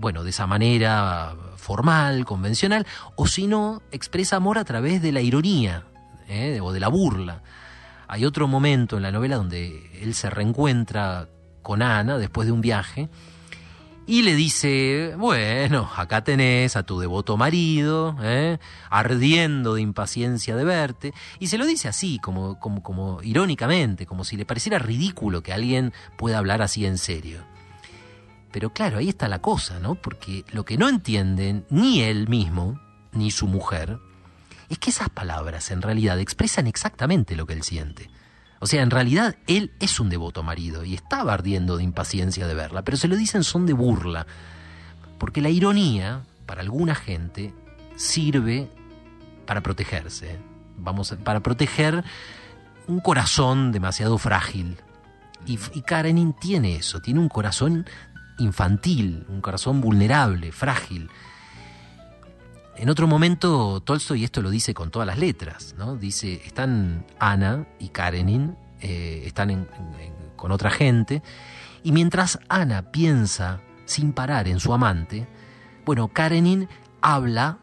bueno, 0.00 0.24
de 0.24 0.30
esa 0.30 0.46
manera 0.46 1.36
formal, 1.56 2.24
convencional, 2.24 2.86
o 3.16 3.26
si 3.26 3.46
no, 3.46 3.82
expresa 3.92 4.36
amor 4.36 4.58
a 4.58 4.64
través 4.64 5.02
de 5.02 5.12
la 5.12 5.20
ironía 5.20 5.84
¿eh? 6.28 6.58
o 6.62 6.72
de 6.72 6.80
la 6.80 6.88
burla. 6.88 7.42
Hay 8.08 8.24
otro 8.24 8.48
momento 8.48 8.96
en 8.96 9.02
la 9.02 9.12
novela 9.12 9.36
donde 9.36 9.90
él 10.02 10.14
se 10.14 10.30
reencuentra 10.30 11.28
con 11.62 11.82
Ana 11.82 12.18
después 12.18 12.46
de 12.46 12.52
un 12.52 12.60
viaje 12.60 13.10
y 14.06 14.22
le 14.22 14.34
dice, 14.34 15.14
bueno, 15.16 15.88
acá 15.96 16.24
tenés 16.24 16.76
a 16.76 16.82
tu 16.82 16.98
devoto 16.98 17.36
marido, 17.36 18.16
¿eh? 18.20 18.58
ardiendo 18.90 19.74
de 19.74 19.82
impaciencia 19.82 20.56
de 20.56 20.64
verte, 20.64 21.14
y 21.38 21.46
se 21.46 21.58
lo 21.58 21.66
dice 21.66 21.88
así, 21.88 22.18
como, 22.18 22.58
como, 22.58 22.82
como 22.82 23.22
irónicamente, 23.22 24.06
como 24.06 24.24
si 24.24 24.36
le 24.36 24.44
pareciera 24.44 24.78
ridículo 24.78 25.42
que 25.42 25.52
alguien 25.52 25.92
pueda 26.18 26.38
hablar 26.38 26.62
así 26.62 26.84
en 26.84 26.98
serio. 26.98 27.44
Pero 28.50 28.72
claro, 28.72 28.98
ahí 28.98 29.08
está 29.08 29.28
la 29.28 29.40
cosa, 29.40 29.78
¿no? 29.78 29.94
Porque 29.94 30.44
lo 30.52 30.64
que 30.64 30.76
no 30.76 30.88
entienden 30.88 31.64
ni 31.70 32.02
él 32.02 32.28
mismo, 32.28 32.80
ni 33.12 33.30
su 33.30 33.46
mujer, 33.46 33.98
es 34.68 34.78
que 34.78 34.90
esas 34.90 35.08
palabras 35.08 35.70
en 35.70 35.80
realidad 35.80 36.18
expresan 36.18 36.66
exactamente 36.66 37.36
lo 37.36 37.46
que 37.46 37.54
él 37.54 37.62
siente. 37.62 38.10
O 38.62 38.66
sea, 38.66 38.82
en 38.82 38.90
realidad 38.90 39.34
él 39.48 39.72
es 39.80 39.98
un 39.98 40.08
devoto 40.08 40.44
marido 40.44 40.84
y 40.84 40.94
estaba 40.94 41.34
ardiendo 41.34 41.76
de 41.78 41.82
impaciencia 41.82 42.46
de 42.46 42.54
verla, 42.54 42.82
pero 42.82 42.96
se 42.96 43.08
lo 43.08 43.16
dicen 43.16 43.42
son 43.42 43.66
de 43.66 43.72
burla. 43.72 44.24
Porque 45.18 45.40
la 45.40 45.48
ironía, 45.48 46.22
para 46.46 46.60
alguna 46.60 46.94
gente, 46.94 47.52
sirve 47.96 48.70
para 49.46 49.62
protegerse. 49.62 50.38
Vamos, 50.78 51.12
para 51.24 51.40
proteger 51.40 52.04
un 52.86 53.00
corazón 53.00 53.72
demasiado 53.72 54.16
frágil. 54.16 54.76
Y, 55.44 55.58
y 55.74 55.82
Karenin 55.82 56.32
tiene 56.32 56.76
eso, 56.76 57.00
tiene 57.00 57.18
un 57.18 57.28
corazón 57.28 57.84
infantil, 58.38 59.26
un 59.28 59.40
corazón 59.40 59.80
vulnerable, 59.80 60.52
frágil. 60.52 61.10
En 62.76 62.88
otro 62.88 63.06
momento, 63.06 63.80
Tolstoy 63.80 64.24
esto 64.24 64.42
lo 64.42 64.50
dice 64.50 64.74
con 64.74 64.90
todas 64.90 65.06
las 65.06 65.18
letras, 65.18 65.74
¿no? 65.78 65.96
Dice, 65.96 66.40
están 66.44 67.06
Ana 67.18 67.66
y 67.78 67.88
Karenin, 67.88 68.56
eh, 68.80 69.22
están 69.26 69.68
con 70.36 70.52
otra 70.52 70.70
gente, 70.70 71.22
y 71.84 71.92
mientras 71.92 72.38
Ana 72.48 72.90
piensa 72.90 73.60
sin 73.84 74.12
parar 74.12 74.48
en 74.48 74.58
su 74.58 74.72
amante, 74.72 75.28
bueno, 75.84 76.08
Karenin 76.08 76.68
habla 77.00 77.58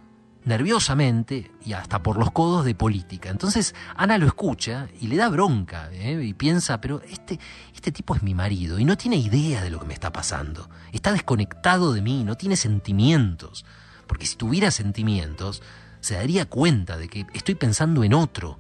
nerviosamente 0.46 1.52
y 1.66 1.74
hasta 1.74 2.02
por 2.02 2.18
los 2.18 2.32
codos 2.32 2.66
de 2.66 2.76
política. 2.76 3.30
Entonces 3.30 3.76
Ana 3.96 4.18
lo 4.18 4.26
escucha 4.26 4.88
y 5.00 5.08
le 5.08 5.18
da 5.18 5.30
bronca 5.30 5.90
¿eh? 5.92 6.22
y 6.24 6.34
piensa, 6.34 6.82
pero 6.82 7.02
este, 7.04 7.40
este 7.76 7.92
tipo 7.92 8.16
es 8.16 8.24
mi 8.24 8.34
marido 8.34 8.80
y 8.80 8.86
no 8.86 8.98
tiene 8.98 9.18
idea 9.18 9.64
de 9.64 9.70
lo 9.70 9.80
que 9.80 9.86
me 9.86 9.94
está 9.94 10.12
pasando. 10.12 10.70
Está 10.92 11.12
desconectado 11.12 11.94
de 11.94 12.02
mí, 12.02 12.24
no 12.24 12.36
tiene 12.36 12.56
sentimientos. 12.56 13.66
Porque 14.10 14.26
si 14.26 14.36
tuviera 14.36 14.72
sentimientos, 14.72 15.62
se 16.00 16.16
daría 16.16 16.50
cuenta 16.50 16.98
de 16.98 17.08
que 17.08 17.28
estoy 17.34 17.54
pensando 17.54 18.04
en 18.04 18.16
otro 18.16 18.58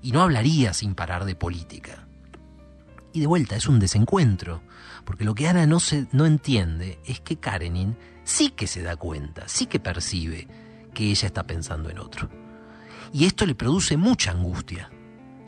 y 0.00 0.12
no 0.12 0.22
hablaría 0.22 0.72
sin 0.72 0.94
parar 0.94 1.24
de 1.24 1.34
política. 1.34 2.06
Y 3.12 3.18
de 3.18 3.26
vuelta, 3.26 3.56
es 3.56 3.66
un 3.66 3.80
desencuentro, 3.80 4.62
porque 5.04 5.24
lo 5.24 5.34
que 5.34 5.48
Ana 5.48 5.66
no, 5.66 5.80
se, 5.80 6.06
no 6.12 6.26
entiende 6.26 7.00
es 7.04 7.18
que 7.18 7.38
Karenin 7.38 7.96
sí 8.22 8.50
que 8.50 8.68
se 8.68 8.82
da 8.82 8.94
cuenta, 8.94 9.48
sí 9.48 9.66
que 9.66 9.80
percibe 9.80 10.46
que 10.94 11.10
ella 11.10 11.26
está 11.26 11.44
pensando 11.44 11.90
en 11.90 11.98
otro. 11.98 12.30
Y 13.12 13.24
esto 13.24 13.46
le 13.46 13.56
produce 13.56 13.96
mucha 13.96 14.30
angustia. 14.30 14.90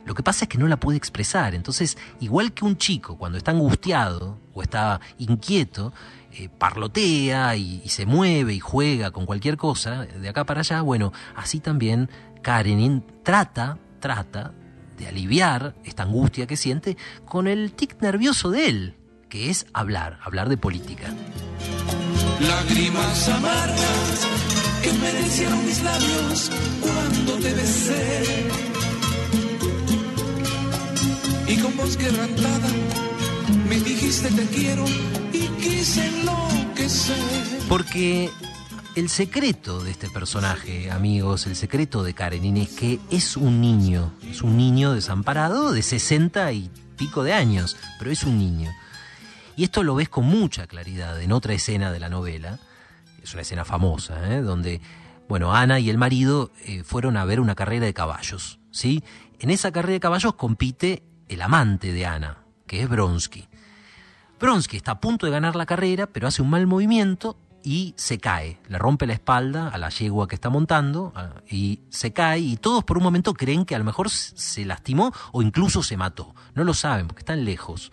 Lo 0.06 0.14
que 0.14 0.24
pasa 0.24 0.46
es 0.46 0.48
que 0.48 0.58
no 0.58 0.66
la 0.66 0.80
puede 0.80 0.98
expresar. 0.98 1.54
Entonces, 1.54 1.96
igual 2.18 2.52
que 2.52 2.64
un 2.64 2.78
chico 2.78 3.16
cuando 3.16 3.38
está 3.38 3.52
angustiado 3.52 4.40
o 4.54 4.62
está 4.62 5.00
inquieto, 5.18 5.92
eh, 6.32 6.48
parlotea 6.48 7.56
y, 7.56 7.82
y, 7.84 7.88
se 7.88 8.06
mueve 8.06 8.54
y 8.54 8.60
juega 8.60 9.10
con 9.10 9.26
cualquier 9.26 9.56
cosa 9.56 10.06
de 10.06 10.28
acá 10.28 10.44
para 10.44 10.60
allá, 10.60 10.80
bueno, 10.82 11.12
así 11.34 11.60
también 11.60 12.08
Karenin 12.42 13.04
trata, 13.22 13.78
trata 14.00 14.52
de 15.00 15.08
aliviar 15.08 15.74
esta 15.84 16.02
angustia 16.02 16.46
que 16.46 16.56
siente 16.56 16.96
con 17.24 17.48
el 17.48 17.72
tic 17.72 18.00
nervioso 18.00 18.50
de 18.50 18.68
él, 18.68 18.96
que 19.28 19.50
es 19.50 19.66
hablar, 19.72 20.18
hablar 20.22 20.48
de 20.48 20.56
política. 20.56 21.08
Lágrimas 22.40 23.28
amargas 23.28 24.26
que 24.82 24.92
merecieron 24.92 25.66
mis 25.66 25.82
labios 25.82 26.50
cuando 26.80 27.32
te 27.34 27.54
besé. 27.54 28.48
Y 31.48 31.56
con 31.56 31.76
voz 31.76 31.96
quebrantada 31.96 32.68
me 33.68 33.76
dijiste 33.76 34.30
te 34.30 34.46
quiero 34.46 34.84
y 35.32 35.39
Porque 37.68 38.30
el 38.96 39.08
secreto 39.08 39.84
de 39.84 39.92
este 39.92 40.08
personaje, 40.10 40.90
amigos, 40.90 41.46
el 41.46 41.54
secreto 41.54 42.02
de 42.02 42.14
Karenin 42.14 42.56
es 42.56 42.70
que 42.70 42.98
es 43.10 43.36
un 43.36 43.60
niño, 43.60 44.12
es 44.28 44.42
un 44.42 44.56
niño 44.56 44.92
desamparado 44.92 45.72
de 45.72 45.82
60 45.82 46.52
y 46.52 46.70
pico 46.96 47.22
de 47.22 47.32
años, 47.32 47.76
pero 47.98 48.10
es 48.10 48.24
un 48.24 48.38
niño. 48.38 48.70
Y 49.56 49.64
esto 49.64 49.82
lo 49.82 49.94
ves 49.94 50.08
con 50.08 50.24
mucha 50.24 50.66
claridad 50.66 51.20
en 51.20 51.32
otra 51.32 51.54
escena 51.54 51.92
de 51.92 52.00
la 52.00 52.08
novela, 52.08 52.58
es 53.22 53.32
una 53.32 53.42
escena 53.42 53.64
famosa, 53.64 54.34
¿eh? 54.34 54.42
donde, 54.42 54.80
bueno, 55.28 55.54
Ana 55.54 55.78
y 55.78 55.90
el 55.90 55.98
marido 55.98 56.50
eh, 56.64 56.82
fueron 56.82 57.16
a 57.16 57.24
ver 57.24 57.40
una 57.40 57.54
carrera 57.54 57.86
de 57.86 57.94
caballos, 57.94 58.58
¿sí? 58.70 59.04
En 59.38 59.50
esa 59.50 59.70
carrera 59.70 59.92
de 59.92 60.00
caballos 60.00 60.34
compite 60.34 61.04
el 61.28 61.40
amante 61.42 61.92
de 61.92 62.06
Ana, 62.06 62.38
que 62.66 62.82
es 62.82 62.88
Bronsky. 62.88 63.49
Bronsky 64.40 64.78
está 64.78 64.92
a 64.92 65.00
punto 65.00 65.26
de 65.26 65.32
ganar 65.32 65.54
la 65.54 65.66
carrera, 65.66 66.06
pero 66.06 66.26
hace 66.26 66.40
un 66.40 66.48
mal 66.48 66.66
movimiento 66.66 67.36
y 67.62 67.92
se 67.96 68.18
cae, 68.18 68.58
le 68.68 68.78
rompe 68.78 69.06
la 69.06 69.12
espalda 69.12 69.68
a 69.68 69.76
la 69.76 69.90
yegua 69.90 70.26
que 70.26 70.34
está 70.34 70.48
montando 70.48 71.12
y 71.48 71.80
se 71.90 72.14
cae 72.14 72.40
y 72.40 72.56
todos 72.56 72.82
por 72.84 72.96
un 72.96 73.02
momento 73.02 73.34
creen 73.34 73.66
que 73.66 73.74
a 73.74 73.78
lo 73.78 73.84
mejor 73.84 74.08
se 74.08 74.64
lastimó 74.64 75.12
o 75.32 75.42
incluso 75.42 75.82
se 75.82 75.98
mató. 75.98 76.34
No 76.54 76.64
lo 76.64 76.72
saben 76.72 77.06
porque 77.06 77.20
están 77.20 77.44
lejos. 77.44 77.92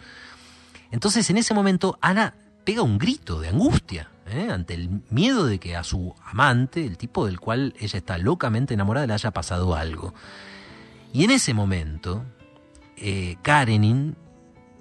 Entonces 0.89 1.29
en 1.29 1.37
ese 1.37 1.53
momento 1.53 1.97
Ana 2.01 2.33
pega 2.63 2.81
un 2.81 2.97
grito 2.97 3.41
de 3.41 3.49
angustia 3.49 4.09
¿eh? 4.27 4.47
ante 4.49 4.73
el 4.73 5.01
miedo 5.09 5.45
de 5.45 5.59
que 5.59 5.75
a 5.75 5.83
su 5.83 6.15
amante, 6.25 6.85
el 6.85 6.97
tipo 6.97 7.25
del 7.25 7.41
cual 7.41 7.73
ella 7.77 7.97
está 7.97 8.17
locamente 8.17 8.73
enamorada, 8.73 9.07
le 9.07 9.13
haya 9.13 9.31
pasado 9.31 9.75
algo. 9.75 10.13
Y 11.11 11.25
en 11.25 11.31
ese 11.31 11.53
momento, 11.53 12.23
eh, 12.95 13.37
Karenin 13.41 14.15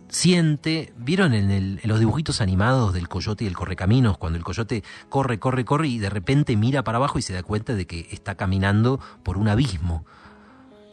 siente, 0.08 0.92
¿vieron 0.96 1.34
en, 1.34 1.50
el, 1.50 1.80
los 1.84 1.98
dibujitos 1.98 2.40
animados 2.40 2.92
del 2.92 3.08
coyote 3.08 3.44
y 3.44 3.46
el 3.46 3.56
correcaminos, 3.56 4.18
cuando 4.18 4.38
el 4.38 4.44
coyote 4.44 4.84
corre, 5.08 5.38
corre, 5.38 5.64
corre 5.64 5.88
y 5.88 5.98
de 5.98 6.10
repente 6.10 6.56
mira 6.56 6.84
para 6.84 6.98
abajo 6.98 7.18
y 7.18 7.22
se 7.22 7.32
da 7.32 7.42
cuenta 7.42 7.74
de 7.74 7.86
que 7.86 8.08
está 8.10 8.36
caminando 8.36 9.00
por 9.22 9.38
un 9.38 9.48
abismo 9.48 10.04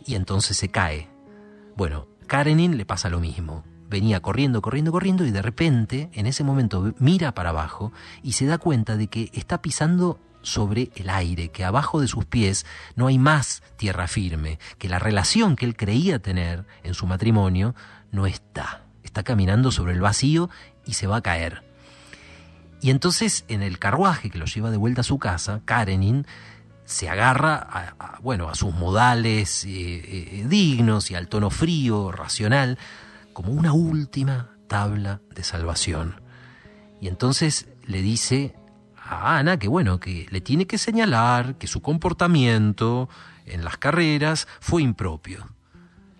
y 0.05 0.15
entonces 0.15 0.57
se 0.57 0.69
cae? 0.69 1.09
Bueno, 1.75 2.07
Karenin 2.27 2.77
le 2.77 2.85
pasa 2.85 3.09
lo 3.09 3.19
mismo. 3.19 3.63
Venía 3.89 4.21
corriendo, 4.21 4.61
corriendo, 4.61 4.91
corriendo 4.91 5.25
y 5.25 5.31
de 5.31 5.41
repente, 5.41 6.09
en 6.13 6.25
ese 6.25 6.43
momento, 6.43 6.93
mira 6.97 7.33
para 7.33 7.49
abajo 7.49 7.91
y 8.23 8.33
se 8.33 8.45
da 8.45 8.57
cuenta 8.57 8.97
de 8.97 9.07
que 9.07 9.29
está 9.33 9.61
pisando 9.61 10.19
sobre 10.41 10.91
el 10.95 11.09
aire, 11.09 11.49
que 11.49 11.63
abajo 11.63 12.01
de 12.01 12.07
sus 12.07 12.25
pies 12.25 12.65
no 12.95 13.07
hay 13.07 13.17
más 13.17 13.61
tierra 13.77 14.07
firme, 14.07 14.59
que 14.77 14.89
la 14.89 14.99
relación 14.99 15.55
que 15.55 15.65
él 15.65 15.77
creía 15.77 16.19
tener 16.19 16.65
en 16.83 16.95
su 16.95 17.05
matrimonio 17.07 17.75
no 18.11 18.25
está 18.25 18.82
está 19.13 19.21
caminando 19.21 19.71
sobre 19.71 19.93
el 19.93 20.01
vacío 20.01 20.49
y 20.87 20.93
se 20.93 21.05
va 21.05 21.17
a 21.17 21.21
caer. 21.21 21.61
Y 22.81 22.89
entonces 22.89 23.45
en 23.47 23.61
el 23.61 23.77
carruaje 23.77 24.31
que 24.31 24.39
lo 24.39 24.45
lleva 24.45 24.71
de 24.71 24.77
vuelta 24.77 25.01
a 25.01 25.03
su 25.03 25.19
casa, 25.19 25.61
Karenin 25.65 26.25
se 26.83 27.09
agarra 27.09 27.55
a, 27.55 28.19
bueno, 28.21 28.49
a 28.49 28.55
sus 28.55 28.73
modales 28.73 29.65
eh, 29.65 29.69
eh, 29.69 30.45
dignos 30.49 31.11
y 31.11 31.15
al 31.15 31.27
tono 31.27 31.51
frío, 31.51 32.11
racional, 32.11 32.79
como 33.33 33.51
una 33.51 33.71
última 33.71 34.49
tabla 34.67 35.21
de 35.29 35.43
salvación. 35.43 36.19
Y 36.99 37.07
entonces 37.07 37.67
le 37.85 38.01
dice 38.01 38.55
a 38.97 39.37
Ana 39.37 39.59
que 39.59 39.67
bueno, 39.67 39.99
que 39.99 40.25
le 40.31 40.41
tiene 40.41 40.65
que 40.65 40.79
señalar 40.79 41.55
que 41.59 41.67
su 41.67 41.83
comportamiento 41.83 43.09
en 43.45 43.63
las 43.63 43.77
carreras 43.77 44.47
fue 44.59 44.81
impropio. 44.81 45.47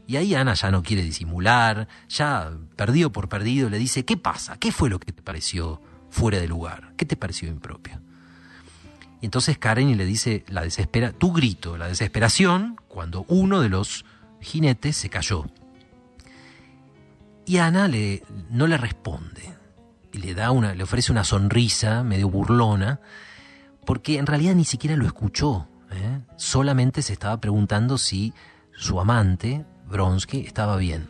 Y 0.06 0.18
ahí 0.18 0.36
Ana 0.36 0.54
ya 0.54 0.70
no 0.70 0.84
quiere 0.84 1.02
disimular, 1.02 1.88
ya 2.10 2.52
perdido 2.76 3.12
por 3.12 3.30
perdido 3.30 3.70
le 3.70 3.78
dice, 3.78 4.04
¿qué 4.04 4.18
pasa? 4.18 4.58
¿Qué 4.58 4.72
fue 4.72 4.90
lo 4.90 5.00
que 5.00 5.12
te 5.12 5.22
pareció 5.22 5.82
fuera 6.10 6.40
de 6.40 6.48
lugar? 6.48 6.94
¿Qué 6.98 7.06
te 7.06 7.16
pareció 7.16 7.48
impropio? 7.48 8.02
Y 9.22 9.26
entonces 9.26 9.58
Karen 9.58 9.96
le 9.96 10.06
dice, 10.06 10.44
la 10.50 10.64
desespera, 10.64 11.14
tu 11.14 11.32
grito, 11.32 11.78
la 11.78 11.88
desesperación, 11.88 12.76
cuando 12.90 13.26
uno 13.30 13.62
de 13.62 13.70
los 13.70 14.04
jinetes 14.42 14.98
se 14.98 15.10
cayó. 15.10 15.46
Y 17.46 17.58
Ana 17.58 17.88
le, 17.88 18.24
no 18.50 18.68
le 18.68 18.78
responde, 18.78 19.58
y 20.12 20.18
le, 20.18 20.34
da 20.34 20.52
una, 20.52 20.76
le 20.76 20.84
ofrece 20.84 21.12
una 21.14 21.24
sonrisa 21.24 22.04
medio 22.04 22.30
burlona, 22.30 23.00
porque 23.86 24.18
en 24.18 24.26
realidad 24.26 24.56
ni 24.56 24.66
siquiera 24.66 24.98
lo 24.98 25.06
escuchó, 25.06 25.70
¿eh? 25.92 26.20
solamente 26.36 27.02
se 27.02 27.14
estaba 27.14 27.40
preguntando 27.40 27.98
si 27.98 28.34
su 28.74 29.00
amante 29.00 29.66
Bronsky 29.88 30.42
estaba 30.42 30.78
bien. 30.78 31.10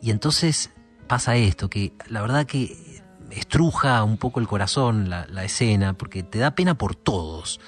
Y 0.00 0.10
entonces 0.10 0.70
pasa 1.06 1.36
esto, 1.36 1.70
que 1.70 1.92
la 2.08 2.20
verdad 2.20 2.46
que 2.46 3.02
estruja 3.30 4.02
un 4.04 4.16
poco 4.16 4.40
el 4.40 4.46
corazón 4.46 5.08
la, 5.08 5.44
escena, 5.44 5.94
porque 5.94 6.22
te 6.22 6.38
da 6.38 6.54
pena 6.54 6.76
por 6.76 6.94
todos. 6.94 7.60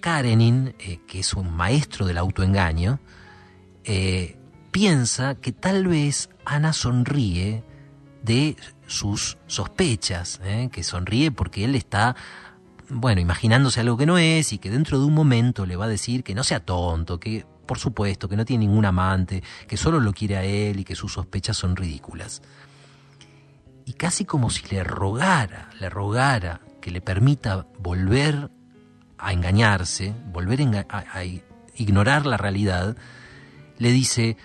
Karenin, 0.00 0.74
eh, 0.78 1.00
que 1.06 1.20
es 1.20 1.34
un 1.34 1.54
maestro 1.54 2.06
del 2.06 2.18
autoengaño, 2.18 2.98
eh, 3.84 4.38
piensa 4.70 5.34
que 5.36 5.52
tal 5.52 5.86
vez 5.86 6.30
Ana 6.44 6.72
sonríe 6.72 7.62
de 8.22 8.56
sus 8.86 9.38
sospechas, 9.46 10.40
eh, 10.44 10.68
que 10.72 10.82
sonríe 10.82 11.30
porque 11.30 11.64
él 11.64 11.74
está, 11.74 12.16
bueno, 12.88 13.20
imaginándose 13.20 13.80
algo 13.80 13.96
que 13.96 14.06
no 14.06 14.18
es 14.18 14.52
y 14.52 14.58
que 14.58 14.70
dentro 14.70 14.98
de 14.98 15.06
un 15.06 15.14
momento 15.14 15.66
le 15.66 15.76
va 15.76 15.84
a 15.86 15.88
decir 15.88 16.24
que 16.24 16.34
no 16.34 16.44
sea 16.44 16.60
tonto, 16.60 17.18
que 17.20 17.46
por 17.66 17.78
supuesto, 17.78 18.28
que 18.28 18.36
no 18.36 18.44
tiene 18.44 18.66
ningún 18.66 18.84
amante, 18.84 19.42
que 19.66 19.76
solo 19.76 20.00
lo 20.00 20.12
quiere 20.12 20.36
a 20.36 20.44
él 20.44 20.80
y 20.80 20.84
que 20.84 20.96
sus 20.96 21.12
sospechas 21.12 21.56
son 21.56 21.76
ridículas. 21.76 22.42
Y 23.84 23.94
casi 23.94 24.24
como 24.24 24.50
si 24.50 24.66
le 24.68 24.84
rogara, 24.84 25.70
le 25.80 25.88
rogara 25.90 26.60
que 26.80 26.90
le 26.90 27.00
permita 27.00 27.66
volver 27.78 28.50
a 29.18 29.32
engañarse, 29.32 30.14
volver 30.32 30.86
a, 30.88 31.24
ignorar 31.74 32.26
la 32.26 32.36
realidad, 32.36 32.96
le 33.78 33.90
dice, 33.90 34.36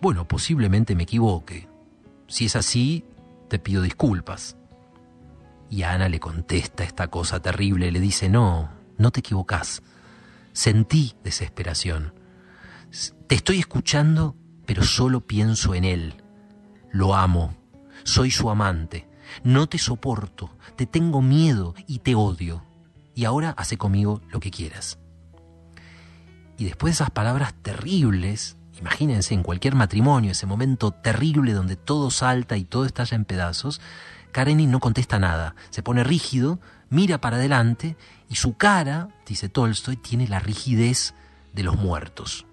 bueno, 0.00 0.26
posiblemente 0.26 0.94
me 0.94 1.04
equivoque. 1.04 1.68
Si 2.26 2.46
es 2.46 2.56
así, 2.56 3.04
te 3.48 3.58
pido 3.58 3.82
disculpas. 3.82 4.56
Y 5.68 5.82
Ana 5.82 6.08
le 6.08 6.18
contesta 6.18 6.82
esta 6.82 7.08
cosa 7.08 7.40
terrible, 7.40 7.92
le 7.92 8.00
dice, 8.00 8.28
no, 8.28 8.70
no 8.98 9.10
te 9.10 9.20
equivocás. 9.20 9.82
Sentí 10.52 11.14
desesperación. 11.22 12.19
Te 13.26 13.36
estoy 13.36 13.58
escuchando, 13.58 14.36
pero 14.66 14.82
solo 14.82 15.20
pienso 15.20 15.74
en 15.74 15.84
él. 15.84 16.14
Lo 16.90 17.14
amo. 17.14 17.54
Soy 18.02 18.30
su 18.30 18.50
amante. 18.50 19.08
No 19.44 19.68
te 19.68 19.78
soporto. 19.78 20.50
Te 20.76 20.86
tengo 20.86 21.22
miedo 21.22 21.74
y 21.86 22.00
te 22.00 22.14
odio. 22.14 22.64
Y 23.14 23.24
ahora 23.24 23.50
hace 23.50 23.76
conmigo 23.76 24.20
lo 24.30 24.40
que 24.40 24.50
quieras. 24.50 24.98
Y 26.58 26.64
después 26.64 26.92
de 26.92 26.94
esas 26.96 27.10
palabras 27.10 27.54
terribles, 27.62 28.56
imagínense 28.78 29.34
en 29.34 29.42
cualquier 29.42 29.74
matrimonio, 29.74 30.32
ese 30.32 30.46
momento 30.46 30.90
terrible 30.90 31.52
donde 31.52 31.76
todo 31.76 32.10
salta 32.10 32.56
y 32.56 32.64
todo 32.64 32.84
estalla 32.84 33.16
en 33.16 33.24
pedazos, 33.24 33.80
Karenin 34.32 34.70
no 34.70 34.80
contesta 34.80 35.18
nada. 35.18 35.54
Se 35.70 35.82
pone 35.82 36.04
rígido, 36.04 36.60
mira 36.88 37.20
para 37.20 37.36
adelante 37.36 37.96
y 38.28 38.36
su 38.36 38.56
cara, 38.56 39.08
dice 39.26 39.48
Tolstoy, 39.48 39.96
tiene 39.96 40.28
la 40.28 40.38
rigidez 40.38 41.14
de 41.52 41.62
los 41.62 41.76
muertos. 41.76 42.46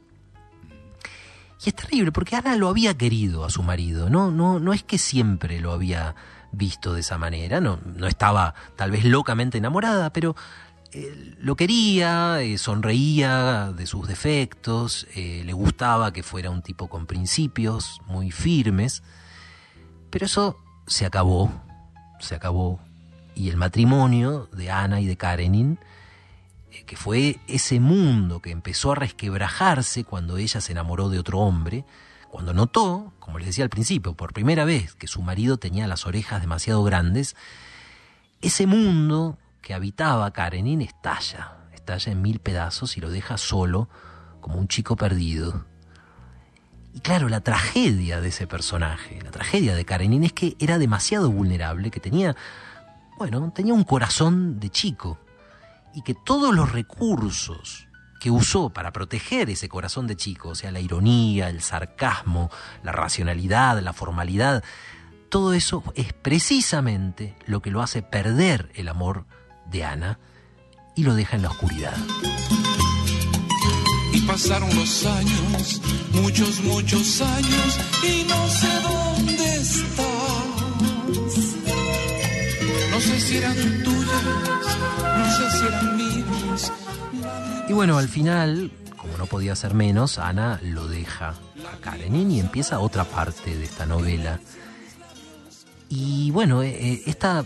Y 1.63 1.69
es 1.69 1.75
terrible 1.75 2.11
porque 2.11 2.35
Ana 2.35 2.55
lo 2.55 2.69
había 2.69 2.95
querido 2.95 3.43
a 3.43 3.49
su 3.49 3.63
marido, 3.63 4.09
no, 4.09 4.31
no, 4.31 4.59
no 4.59 4.73
es 4.73 4.83
que 4.83 4.97
siempre 4.97 5.59
lo 5.59 5.71
había 5.71 6.15
visto 6.51 6.93
de 6.93 7.01
esa 7.01 7.17
manera. 7.17 7.61
No, 7.61 7.79
no 7.83 8.07
estaba 8.07 8.53
tal 8.75 8.91
vez 8.91 9.05
locamente 9.05 9.57
enamorada, 9.57 10.11
pero 10.11 10.35
eh, 10.91 11.35
lo 11.39 11.55
quería, 11.55 12.41
eh, 12.41 12.57
sonreía 12.57 13.71
de 13.75 13.85
sus 13.87 14.07
defectos, 14.07 15.07
eh, 15.15 15.43
le 15.45 15.53
gustaba 15.53 16.13
que 16.13 16.23
fuera 16.23 16.49
un 16.49 16.61
tipo 16.61 16.87
con 16.87 17.05
principios 17.05 18.01
muy 18.07 18.31
firmes. 18.31 19.03
Pero 20.09 20.25
eso 20.25 20.57
se 20.85 21.05
acabó, 21.05 21.51
se 22.19 22.35
acabó. 22.35 22.79
Y 23.35 23.49
el 23.49 23.57
matrimonio 23.57 24.49
de 24.53 24.71
Ana 24.71 24.99
y 24.99 25.05
de 25.05 25.17
Karenin, 25.17 25.79
que 26.87 26.95
fue 26.95 27.39
ese 27.47 27.79
mundo 27.79 28.41
que 28.41 28.49
empezó 28.49 28.93
a 28.93 28.95
resquebrajarse 28.95 30.05
cuando 30.05 30.37
ella 30.37 30.61
se 30.61 30.71
enamoró 30.71 31.09
de 31.09 31.19
otro 31.19 31.39
hombre, 31.39 31.85
cuando 32.31 32.53
notó, 32.53 33.13
como 33.19 33.37
les 33.37 33.47
decía 33.47 33.65
al 33.65 33.69
principio, 33.69 34.15
por 34.15 34.33
primera 34.33 34.63
vez 34.63 34.95
que 34.95 35.05
su 35.05 35.21
marido 35.21 35.57
tenía 35.57 35.85
las 35.85 36.07
orejas 36.07 36.41
demasiado 36.41 36.83
grandes, 36.83 37.35
ese 38.41 38.65
mundo 38.67 39.37
que 39.61 39.73
habitaba 39.73 40.31
Karenin 40.31 40.81
estalla, 40.81 41.57
estalla 41.73 42.11
en 42.11 42.21
mil 42.21 42.39
pedazos 42.39 42.95
y 42.95 43.01
lo 43.01 43.09
deja 43.09 43.37
solo 43.37 43.89
como 44.39 44.57
un 44.57 44.69
chico 44.69 44.95
perdido. 44.95 45.65
Y 46.93 47.01
claro, 47.01 47.27
la 47.27 47.41
tragedia 47.41 48.21
de 48.21 48.29
ese 48.29 48.47
personaje, 48.47 49.19
la 49.21 49.31
tragedia 49.31 49.75
de 49.75 49.83
Karenin 49.83 50.23
es 50.23 50.31
que 50.31 50.55
era 50.57 50.77
demasiado 50.77 51.29
vulnerable, 51.31 51.91
que 51.91 51.99
tenía, 51.99 52.35
bueno, 53.17 53.51
tenía 53.53 53.73
un 53.73 53.83
corazón 53.83 54.61
de 54.61 54.69
chico 54.69 55.19
y 55.93 56.01
que 56.01 56.13
todos 56.13 56.53
los 56.53 56.71
recursos 56.71 57.87
que 58.19 58.31
usó 58.31 58.69
para 58.69 58.91
proteger 58.91 59.49
ese 59.49 59.69
corazón 59.69 60.07
de 60.07 60.15
chico, 60.15 60.49
o 60.49 60.55
sea, 60.55 60.71
la 60.71 60.79
ironía, 60.79 61.49
el 61.49 61.61
sarcasmo, 61.61 62.49
la 62.83 62.91
racionalidad, 62.91 63.79
la 63.81 63.93
formalidad, 63.93 64.63
todo 65.29 65.53
eso 65.53 65.83
es 65.95 66.13
precisamente 66.13 67.35
lo 67.45 67.61
que 67.61 67.71
lo 67.71 67.81
hace 67.81 68.01
perder 68.01 68.71
el 68.75 68.87
amor 68.87 69.25
de 69.69 69.83
Ana 69.83 70.19
y 70.95 71.03
lo 71.03 71.13
deja 71.13 71.35
en 71.35 71.43
la 71.43 71.49
oscuridad. 71.49 71.95
Y 74.13 74.21
pasaron 74.21 74.73
los 74.75 75.05
años, 75.05 75.81
muchos, 76.13 76.61
muchos 76.61 77.21
años, 77.21 77.79
y 78.03 78.23
no 78.23 78.47
sé 78.49 78.81
dónde 78.81 79.55
estás. 79.55 80.06
Y 87.69 87.73
bueno, 87.73 87.97
al 87.97 88.07
final, 88.07 88.71
como 88.95 89.17
no 89.17 89.25
podía 89.27 89.55
ser 89.55 89.73
menos, 89.75 90.17
Ana 90.17 90.59
lo 90.63 90.87
deja 90.87 91.35
a 91.71 91.77
Karenin 91.79 92.31
y 92.31 92.39
empieza 92.39 92.79
otra 92.79 93.03
parte 93.03 93.55
de 93.55 93.65
esta 93.65 93.85
novela. 93.85 94.39
Y 95.89 96.31
bueno, 96.31 96.63
eh, 96.63 96.75
eh, 96.79 97.03
esta. 97.05 97.45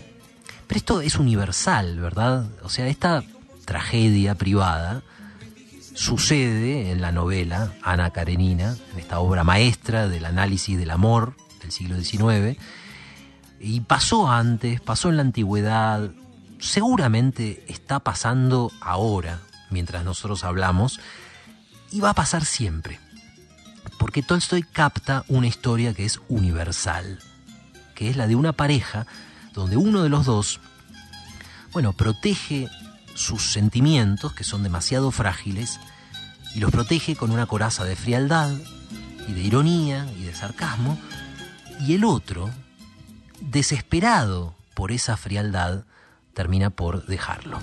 Pero 0.66 0.78
esto 0.78 1.00
es 1.02 1.16
universal, 1.16 1.98
¿verdad? 2.00 2.46
O 2.62 2.70
sea, 2.70 2.86
esta 2.86 3.22
tragedia 3.66 4.36
privada 4.36 5.02
sucede 5.94 6.92
en 6.92 7.02
la 7.02 7.12
novela 7.12 7.74
Ana 7.82 8.10
Karenina, 8.10 8.76
en 8.92 8.98
esta 8.98 9.20
obra 9.20 9.44
maestra 9.44 10.08
del 10.08 10.24
análisis 10.24 10.78
del 10.78 10.90
amor 10.90 11.34
del 11.60 11.72
siglo 11.72 12.00
XIX, 12.00 12.58
y 13.62 13.80
pasó 13.80 14.28
antes, 14.28 14.80
pasó 14.80 15.08
en 15.08 15.16
la 15.16 15.22
antigüedad, 15.22 16.10
seguramente 16.58 17.64
está 17.68 18.00
pasando 18.00 18.72
ahora, 18.80 19.38
mientras 19.70 20.04
nosotros 20.04 20.42
hablamos, 20.42 20.98
y 21.92 22.00
va 22.00 22.10
a 22.10 22.14
pasar 22.14 22.44
siempre. 22.44 22.98
Porque 23.98 24.24
Tolstoy 24.24 24.64
capta 24.64 25.24
una 25.28 25.46
historia 25.46 25.94
que 25.94 26.04
es 26.04 26.20
universal, 26.28 27.20
que 27.94 28.10
es 28.10 28.16
la 28.16 28.26
de 28.26 28.34
una 28.34 28.52
pareja 28.52 29.06
donde 29.54 29.76
uno 29.76 30.02
de 30.02 30.08
los 30.08 30.26
dos, 30.26 30.58
bueno, 31.72 31.92
protege 31.92 32.68
sus 33.14 33.52
sentimientos, 33.52 34.32
que 34.32 34.42
son 34.42 34.64
demasiado 34.64 35.12
frágiles, 35.12 35.78
y 36.52 36.58
los 36.58 36.72
protege 36.72 37.14
con 37.14 37.30
una 37.30 37.46
coraza 37.46 37.84
de 37.84 37.94
frialdad 37.94 38.50
y 39.28 39.32
de 39.32 39.40
ironía 39.40 40.04
y 40.18 40.24
de 40.24 40.34
sarcasmo, 40.34 40.98
y 41.80 41.94
el 41.94 42.04
otro, 42.04 42.50
desesperado 43.50 44.54
por 44.74 44.92
esa 44.92 45.16
frialdad, 45.16 45.84
termina 46.34 46.70
por 46.70 47.06
dejarlo. 47.06 47.58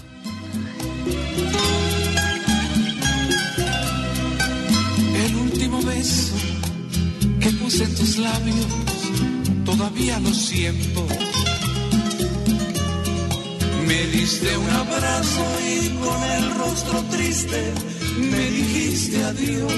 El 5.15 5.35
último 5.35 5.81
beso 5.81 6.35
que 7.39 7.49
puse 7.51 7.83
en 7.83 7.95
tus 7.95 8.17
labios, 8.17 8.67
todavía 9.65 10.19
lo 10.19 10.33
siento. 10.33 11.07
Me 13.87 14.05
diste 14.07 14.55
un 14.57 14.69
abrazo 14.69 15.45
y 15.65 15.89
con 15.97 16.23
el 16.23 16.55
rostro 16.55 17.03
triste 17.09 17.73
me 18.19 18.49
dijiste 18.51 19.23
adiós. 19.23 19.73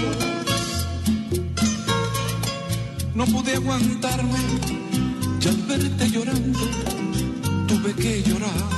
No 3.14 3.26
pude 3.26 3.56
aguantarme 3.56 4.81
y 5.44 5.48
al 5.48 5.58
verte 5.64 6.10
llorando 6.10 6.60
tuve 7.68 7.94
que 7.94 8.24
llorar. 8.24 8.70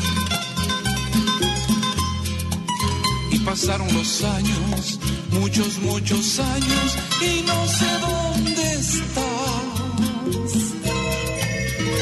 Y 3.31 3.39
pasaron 3.39 3.93
los 3.93 4.23
años, 4.23 4.99
muchos, 5.31 5.79
muchos 5.79 6.39
años 6.39 6.97
y 7.21 7.41
no 7.45 7.67
sé 7.67 7.85
dónde 8.07 8.73
estás. 8.73 9.63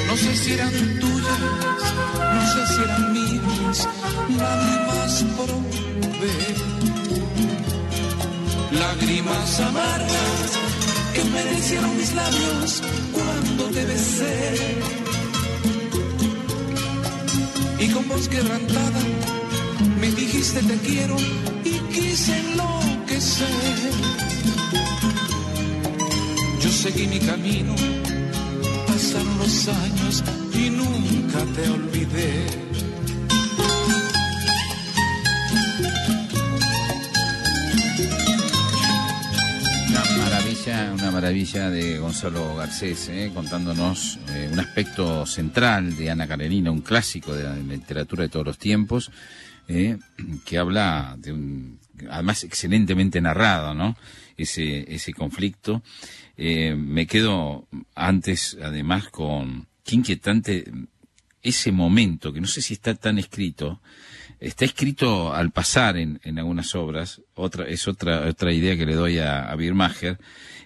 No 0.07 0.17
sé 0.17 0.35
si 0.35 0.51
eran 0.53 0.71
tuyas, 0.99 1.39
no 2.35 2.41
sé 2.53 2.73
si 2.73 2.81
eran 2.81 3.13
mías, 3.13 3.87
lágrimas 4.37 5.25
probé. 5.35 6.37
Lágrimas 8.79 9.59
amargas 9.59 10.70
que 11.21 11.29
merecieron 11.29 11.97
mis 11.97 12.13
labios 12.13 12.81
cuando 13.11 13.63
te 13.65 13.85
besé. 13.85 14.53
Y 17.79 17.87
con 17.89 18.07
voz 18.07 18.27
quebrantada 18.27 19.01
me 19.99 20.11
dijiste 20.11 20.61
te 20.61 20.77
quiero 20.77 21.15
y 21.63 21.79
quise 21.93 22.37
enloquecer. 22.37 23.91
Yo 26.61 26.69
seguí 26.69 27.07
mi 27.07 27.19
camino, 27.19 27.75
pasaron 28.87 29.37
los 29.39 29.67
años 29.67 30.23
y 30.53 30.69
nunca 30.69 31.39
te 31.55 31.69
olvidé. 31.69 32.70
Maravilla, 41.21 41.69
de 41.69 41.99
Gonzalo 41.99 42.55
Garcés, 42.55 43.07
¿eh? 43.09 43.29
contándonos 43.31 44.17
eh, 44.29 44.49
un 44.51 44.59
aspecto 44.59 45.23
central 45.27 45.95
de 45.95 46.09
Ana 46.09 46.27
Karenina, 46.27 46.71
un 46.71 46.81
clásico 46.81 47.35
de 47.35 47.43
la 47.43 47.55
literatura 47.55 48.23
de 48.23 48.29
todos 48.29 48.47
los 48.47 48.57
tiempos, 48.57 49.11
¿eh? 49.67 49.99
que 50.43 50.57
habla 50.57 51.15
de 51.19 51.31
un, 51.31 51.79
además 52.09 52.43
excelentemente 52.43 53.21
narrado, 53.21 53.75
¿no? 53.75 53.95
Ese, 54.35 54.91
ese 54.91 55.13
conflicto. 55.13 55.83
Me 56.37 57.05
quedo 57.05 57.67
antes, 57.93 58.57
además, 58.59 59.09
con 59.09 59.67
qué 59.83 59.97
inquietante 59.97 60.65
ese 61.43 61.71
momento, 61.71 62.33
que 62.33 62.41
no 62.41 62.47
sé 62.47 62.63
si 62.63 62.73
está 62.73 62.95
tan 62.95 63.19
escrito, 63.19 63.79
está 64.39 64.65
escrito 64.65 65.35
al 65.35 65.51
pasar 65.51 65.97
en, 65.97 66.19
en 66.23 66.39
algunas 66.39 66.73
obras, 66.73 67.21
otra, 67.35 67.67
es 67.67 67.87
otra, 67.87 68.27
otra 68.27 68.51
idea 68.51 68.75
que 68.75 68.87
le 68.87 68.95
doy 68.95 69.19
a, 69.19 69.51
a 69.51 69.55
Birmacher, 69.55 70.17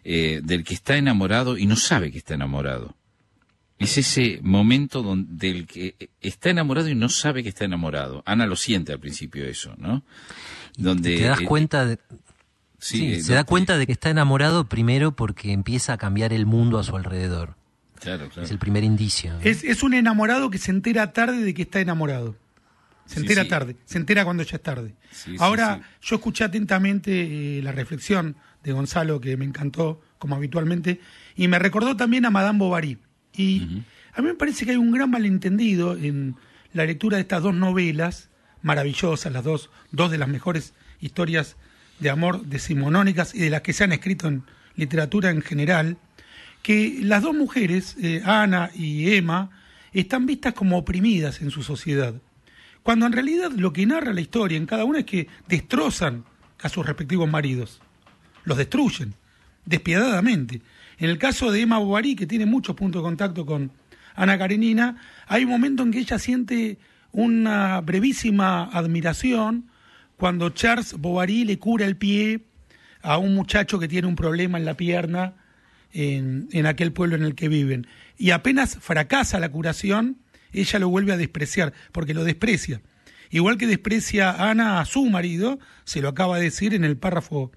eh, 0.07 0.39
del 0.43 0.63
que 0.63 0.75
está 0.75 0.97
enamorado 0.97 1.57
y 1.57 1.65
no 1.65 1.75
sabe 1.75 2.11
que 2.11 2.19
está 2.19 2.35
enamorado. 2.35 2.95
Es 3.79 3.97
ese 3.97 4.39
momento 4.43 5.01
donde, 5.01 5.49
del 5.49 5.65
que 5.65 5.95
está 6.21 6.51
enamorado 6.51 6.87
y 6.87 6.93
no 6.93 7.09
sabe 7.09 7.41
que 7.41 7.49
está 7.49 7.65
enamorado. 7.65 8.21
Ana 8.27 8.45
lo 8.45 8.55
siente 8.55 8.93
al 8.93 8.99
principio 8.99 9.45
eso, 9.45 9.73
¿no? 9.79 10.03
Donde, 10.77 11.17
te 11.17 11.23
das 11.23 11.41
eh, 11.41 11.45
cuenta 11.45 11.87
de, 11.87 11.97
sí, 12.77 12.97
sí, 12.99 13.13
eh, 13.13 13.21
se 13.23 13.33
da 13.33 13.45
cuenta 13.45 13.79
de 13.79 13.87
que 13.87 13.93
está 13.93 14.11
enamorado 14.11 14.69
primero 14.69 15.15
porque 15.15 15.51
empieza 15.51 15.93
a 15.93 15.97
cambiar 15.97 16.33
el 16.33 16.45
mundo 16.45 16.77
a 16.77 16.83
su 16.83 16.95
alrededor. 16.95 17.55
Claro, 17.99 18.29
claro. 18.29 18.43
Es 18.43 18.51
el 18.51 18.59
primer 18.59 18.83
indicio. 18.83 19.33
¿no? 19.33 19.39
Es, 19.41 19.63
es 19.63 19.81
un 19.81 19.95
enamorado 19.95 20.51
que 20.51 20.59
se 20.59 20.69
entera 20.69 21.13
tarde 21.13 21.39
de 21.39 21.53
que 21.55 21.63
está 21.63 21.79
enamorado. 21.79 22.35
Se 23.05 23.19
entera 23.19 23.43
sí. 23.43 23.49
tarde, 23.49 23.75
se 23.85 23.97
entera 23.97 24.25
cuando 24.25 24.43
ya 24.43 24.55
es 24.55 24.63
tarde. 24.63 24.95
Sí, 25.11 25.35
Ahora, 25.39 25.81
yo 26.01 26.15
escuché 26.15 26.43
atentamente 26.43 27.57
eh, 27.57 27.61
la 27.61 27.71
reflexión 27.71 28.35
de 28.63 28.71
Gonzalo, 28.71 29.21
que 29.21 29.37
me 29.37 29.45
encantó, 29.45 30.01
como 30.17 30.35
habitualmente, 30.35 30.99
y 31.35 31.47
me 31.47 31.59
recordó 31.59 31.95
también 31.95 32.25
a 32.25 32.31
Madame 32.31 32.59
Bovary. 32.59 32.97
Y 33.33 33.83
a 34.13 34.21
mí 34.21 34.29
me 34.29 34.33
parece 34.33 34.65
que 34.65 34.71
hay 34.71 34.77
un 34.77 34.91
gran 34.91 35.11
malentendido 35.11 35.95
en 35.95 36.35
la 36.73 36.85
lectura 36.85 37.17
de 37.17 37.21
estas 37.21 37.43
dos 37.43 37.53
novelas 37.53 38.29
maravillosas, 38.61 39.31
las 39.31 39.43
dos, 39.43 39.69
dos 39.91 40.09
de 40.09 40.17
las 40.17 40.27
mejores 40.27 40.73
historias 40.99 41.57
de 41.99 42.09
amor 42.09 42.45
decimonónicas 42.45 43.35
y 43.35 43.39
de 43.39 43.49
las 43.49 43.61
que 43.61 43.73
se 43.73 43.83
han 43.83 43.91
escrito 43.91 44.27
en 44.27 44.43
literatura 44.75 45.29
en 45.29 45.41
general, 45.41 45.97
que 46.63 46.99
las 47.01 47.21
dos 47.21 47.35
mujeres, 47.35 47.95
eh, 48.01 48.21
Ana 48.25 48.71
y 48.73 49.13
Emma, 49.13 49.51
están 49.93 50.25
vistas 50.25 50.53
como 50.53 50.77
oprimidas 50.77 51.41
en 51.41 51.51
su 51.51 51.61
sociedad. 51.63 52.15
Cuando 52.85 53.07
en 53.07 53.13
realidad 53.13 53.51
lo 53.51 53.73
que 53.73 53.83
narra 53.87 54.13
la 54.13 54.21
historia 54.21 54.59
en 54.59 54.67
cada 54.67 54.85
una 54.85 54.99
es 54.99 55.05
que 55.05 55.27
destrozan 55.47 56.23
a 56.61 56.69
sus 56.69 56.85
respectivos 56.85 57.27
maridos. 57.27 57.81
Los 58.43 58.59
destruyen, 58.59 59.15
despiadadamente. 59.65 60.61
En 60.99 61.09
el 61.09 61.17
caso 61.17 61.51
de 61.51 61.61
Emma 61.61 61.79
Bovary, 61.79 62.15
que 62.15 62.27
tiene 62.27 62.45
muchos 62.45 62.75
puntos 62.75 63.01
de 63.01 63.07
contacto 63.07 63.43
con 63.43 63.71
Ana 64.13 64.37
Karenina, 64.37 65.01
hay 65.25 65.45
un 65.45 65.49
momento 65.49 65.81
en 65.81 65.89
que 65.89 65.97
ella 65.97 66.19
siente 66.19 66.77
una 67.11 67.81
brevísima 67.81 68.65
admiración 68.65 69.65
cuando 70.15 70.51
Charles 70.51 70.93
Bovary 70.93 71.43
le 71.43 71.57
cura 71.57 71.87
el 71.87 71.97
pie 71.97 72.41
a 73.01 73.17
un 73.17 73.33
muchacho 73.33 73.79
que 73.79 73.87
tiene 73.87 74.07
un 74.07 74.15
problema 74.15 74.59
en 74.59 74.65
la 74.65 74.75
pierna 74.75 75.33
en, 75.91 76.49
en, 76.51 76.67
aquel 76.67 76.93
pueblo 76.93 77.15
en 77.15 77.23
el 77.23 77.33
que 77.33 77.49
viven. 77.49 77.87
Y 78.15 78.29
apenas 78.29 78.77
fracasa 78.77 79.39
la 79.39 79.49
curación, 79.49 80.17
ella 80.61 80.79
lo 80.79 80.89
vuelve 80.89 81.13
a 81.13 81.17
despreciar, 81.17 81.73
porque 81.91 82.13
lo 82.13 82.23
desprecia. 82.23 82.81
Igual 83.29 83.57
que 83.57 83.67
desprecia 83.67 84.49
Ana 84.49 84.79
a 84.79 84.85
su 84.85 85.05
marido, 85.05 85.59
se 85.83 86.01
lo 86.01 86.09
acaba 86.09 86.37
de 86.37 86.45
decir 86.45 86.73
en 86.73 86.83
el 86.83 86.97
párrafo 86.97 87.51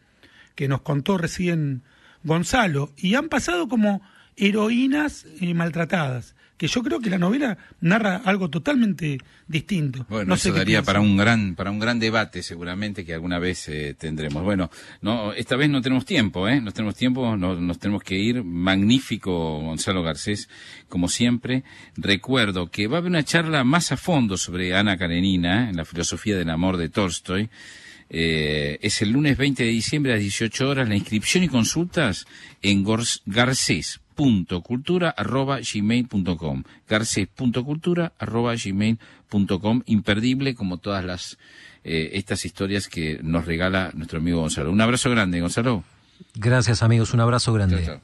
que 0.54 0.68
nos 0.68 0.80
contó 0.82 1.18
recién 1.18 1.82
Gonzalo, 2.24 2.92
y 2.96 3.14
han 3.14 3.28
pasado 3.28 3.68
como 3.68 4.02
heroínas 4.37 5.26
eh, 5.40 5.54
maltratadas 5.54 6.34
que 6.59 6.66
yo 6.66 6.83
creo 6.83 7.01
que 7.01 7.09
la 7.09 7.18
novela 7.18 7.57
narra 7.81 8.16
algo 8.25 8.51
totalmente 8.51 9.18
distinto. 9.47 10.05
Bueno, 10.09 10.31
no 10.31 10.35
eso 10.35 10.53
daría 10.53 10.83
para 10.83 11.01
un 11.01 11.16
gran 11.16 11.55
para 11.55 11.71
un 11.71 11.79
gran 11.79 12.01
debate 12.01 12.42
seguramente 12.42 13.07
que 13.07 13.14
alguna 13.14 13.38
vez 13.38 13.68
eh, 13.68 13.94
tendremos. 13.97 14.42
Bueno, 14.42 14.68
no 15.01 15.33
esta 15.33 15.57
vez 15.57 15.71
no 15.71 15.81
tenemos 15.81 16.05
tiempo, 16.05 16.49
¿eh? 16.49 16.61
No 16.61 16.73
tenemos 16.73 16.97
tiempo, 16.97 17.37
no, 17.37 17.55
nos 17.55 17.79
tenemos 17.79 18.03
que 18.03 18.18
ir. 18.18 18.42
Magnífico 18.42 19.61
Gonzalo 19.61 20.03
Garcés, 20.03 20.49
como 20.88 21.09
siempre. 21.09 21.62
Recuerdo 21.97 22.71
que 22.71 22.88
va 22.88 22.97
a 22.97 22.99
haber 22.99 23.11
una 23.11 23.25
charla 23.25 23.62
más 23.62 23.92
a 23.92 23.97
fondo 23.97 24.37
sobre 24.37 24.75
Ana 24.75 24.99
Karenina, 24.99 25.71
en 25.71 25.77
la 25.77 25.85
filosofía 25.85 26.37
del 26.37 26.51
amor 26.51 26.77
de 26.77 26.88
Tolstoy. 26.88 27.49
Eh, 28.11 28.79
es 28.83 29.01
el 29.03 29.11
lunes 29.11 29.37
20 29.37 29.62
de 29.62 29.71
diciembre 29.71 30.12
a 30.12 30.16
las 30.16 30.23
18 30.23 30.68
horas. 30.68 30.88
La 30.88 30.97
inscripción 30.97 31.44
y 31.44 31.49
consultas 31.49 32.27
en 32.62 32.85
Garcés 33.27 34.01
garcés.cultura 34.18 35.11
arroba 35.11 35.61
gmail.com 35.61 36.64
garcés.cultura 36.88 38.12
arroba 38.18 38.54
gmail.com 38.54 39.83
imperdible 39.87 40.54
como 40.54 40.78
todas 40.78 41.04
las 41.04 41.38
eh, 41.85 42.11
estas 42.14 42.44
historias 42.44 42.88
que 42.88 43.20
nos 43.22 43.46
regala 43.46 43.92
nuestro 43.94 44.18
amigo 44.18 44.40
Gonzalo. 44.40 44.70
Un 44.72 44.81
abrazo 44.81 45.11
grande, 45.11 45.40
Gonzalo. 45.40 45.85
Gracias 46.35 46.83
amigos, 46.83 47.14
un 47.14 47.20
abrazo 47.20 47.52
grande. 47.52 48.00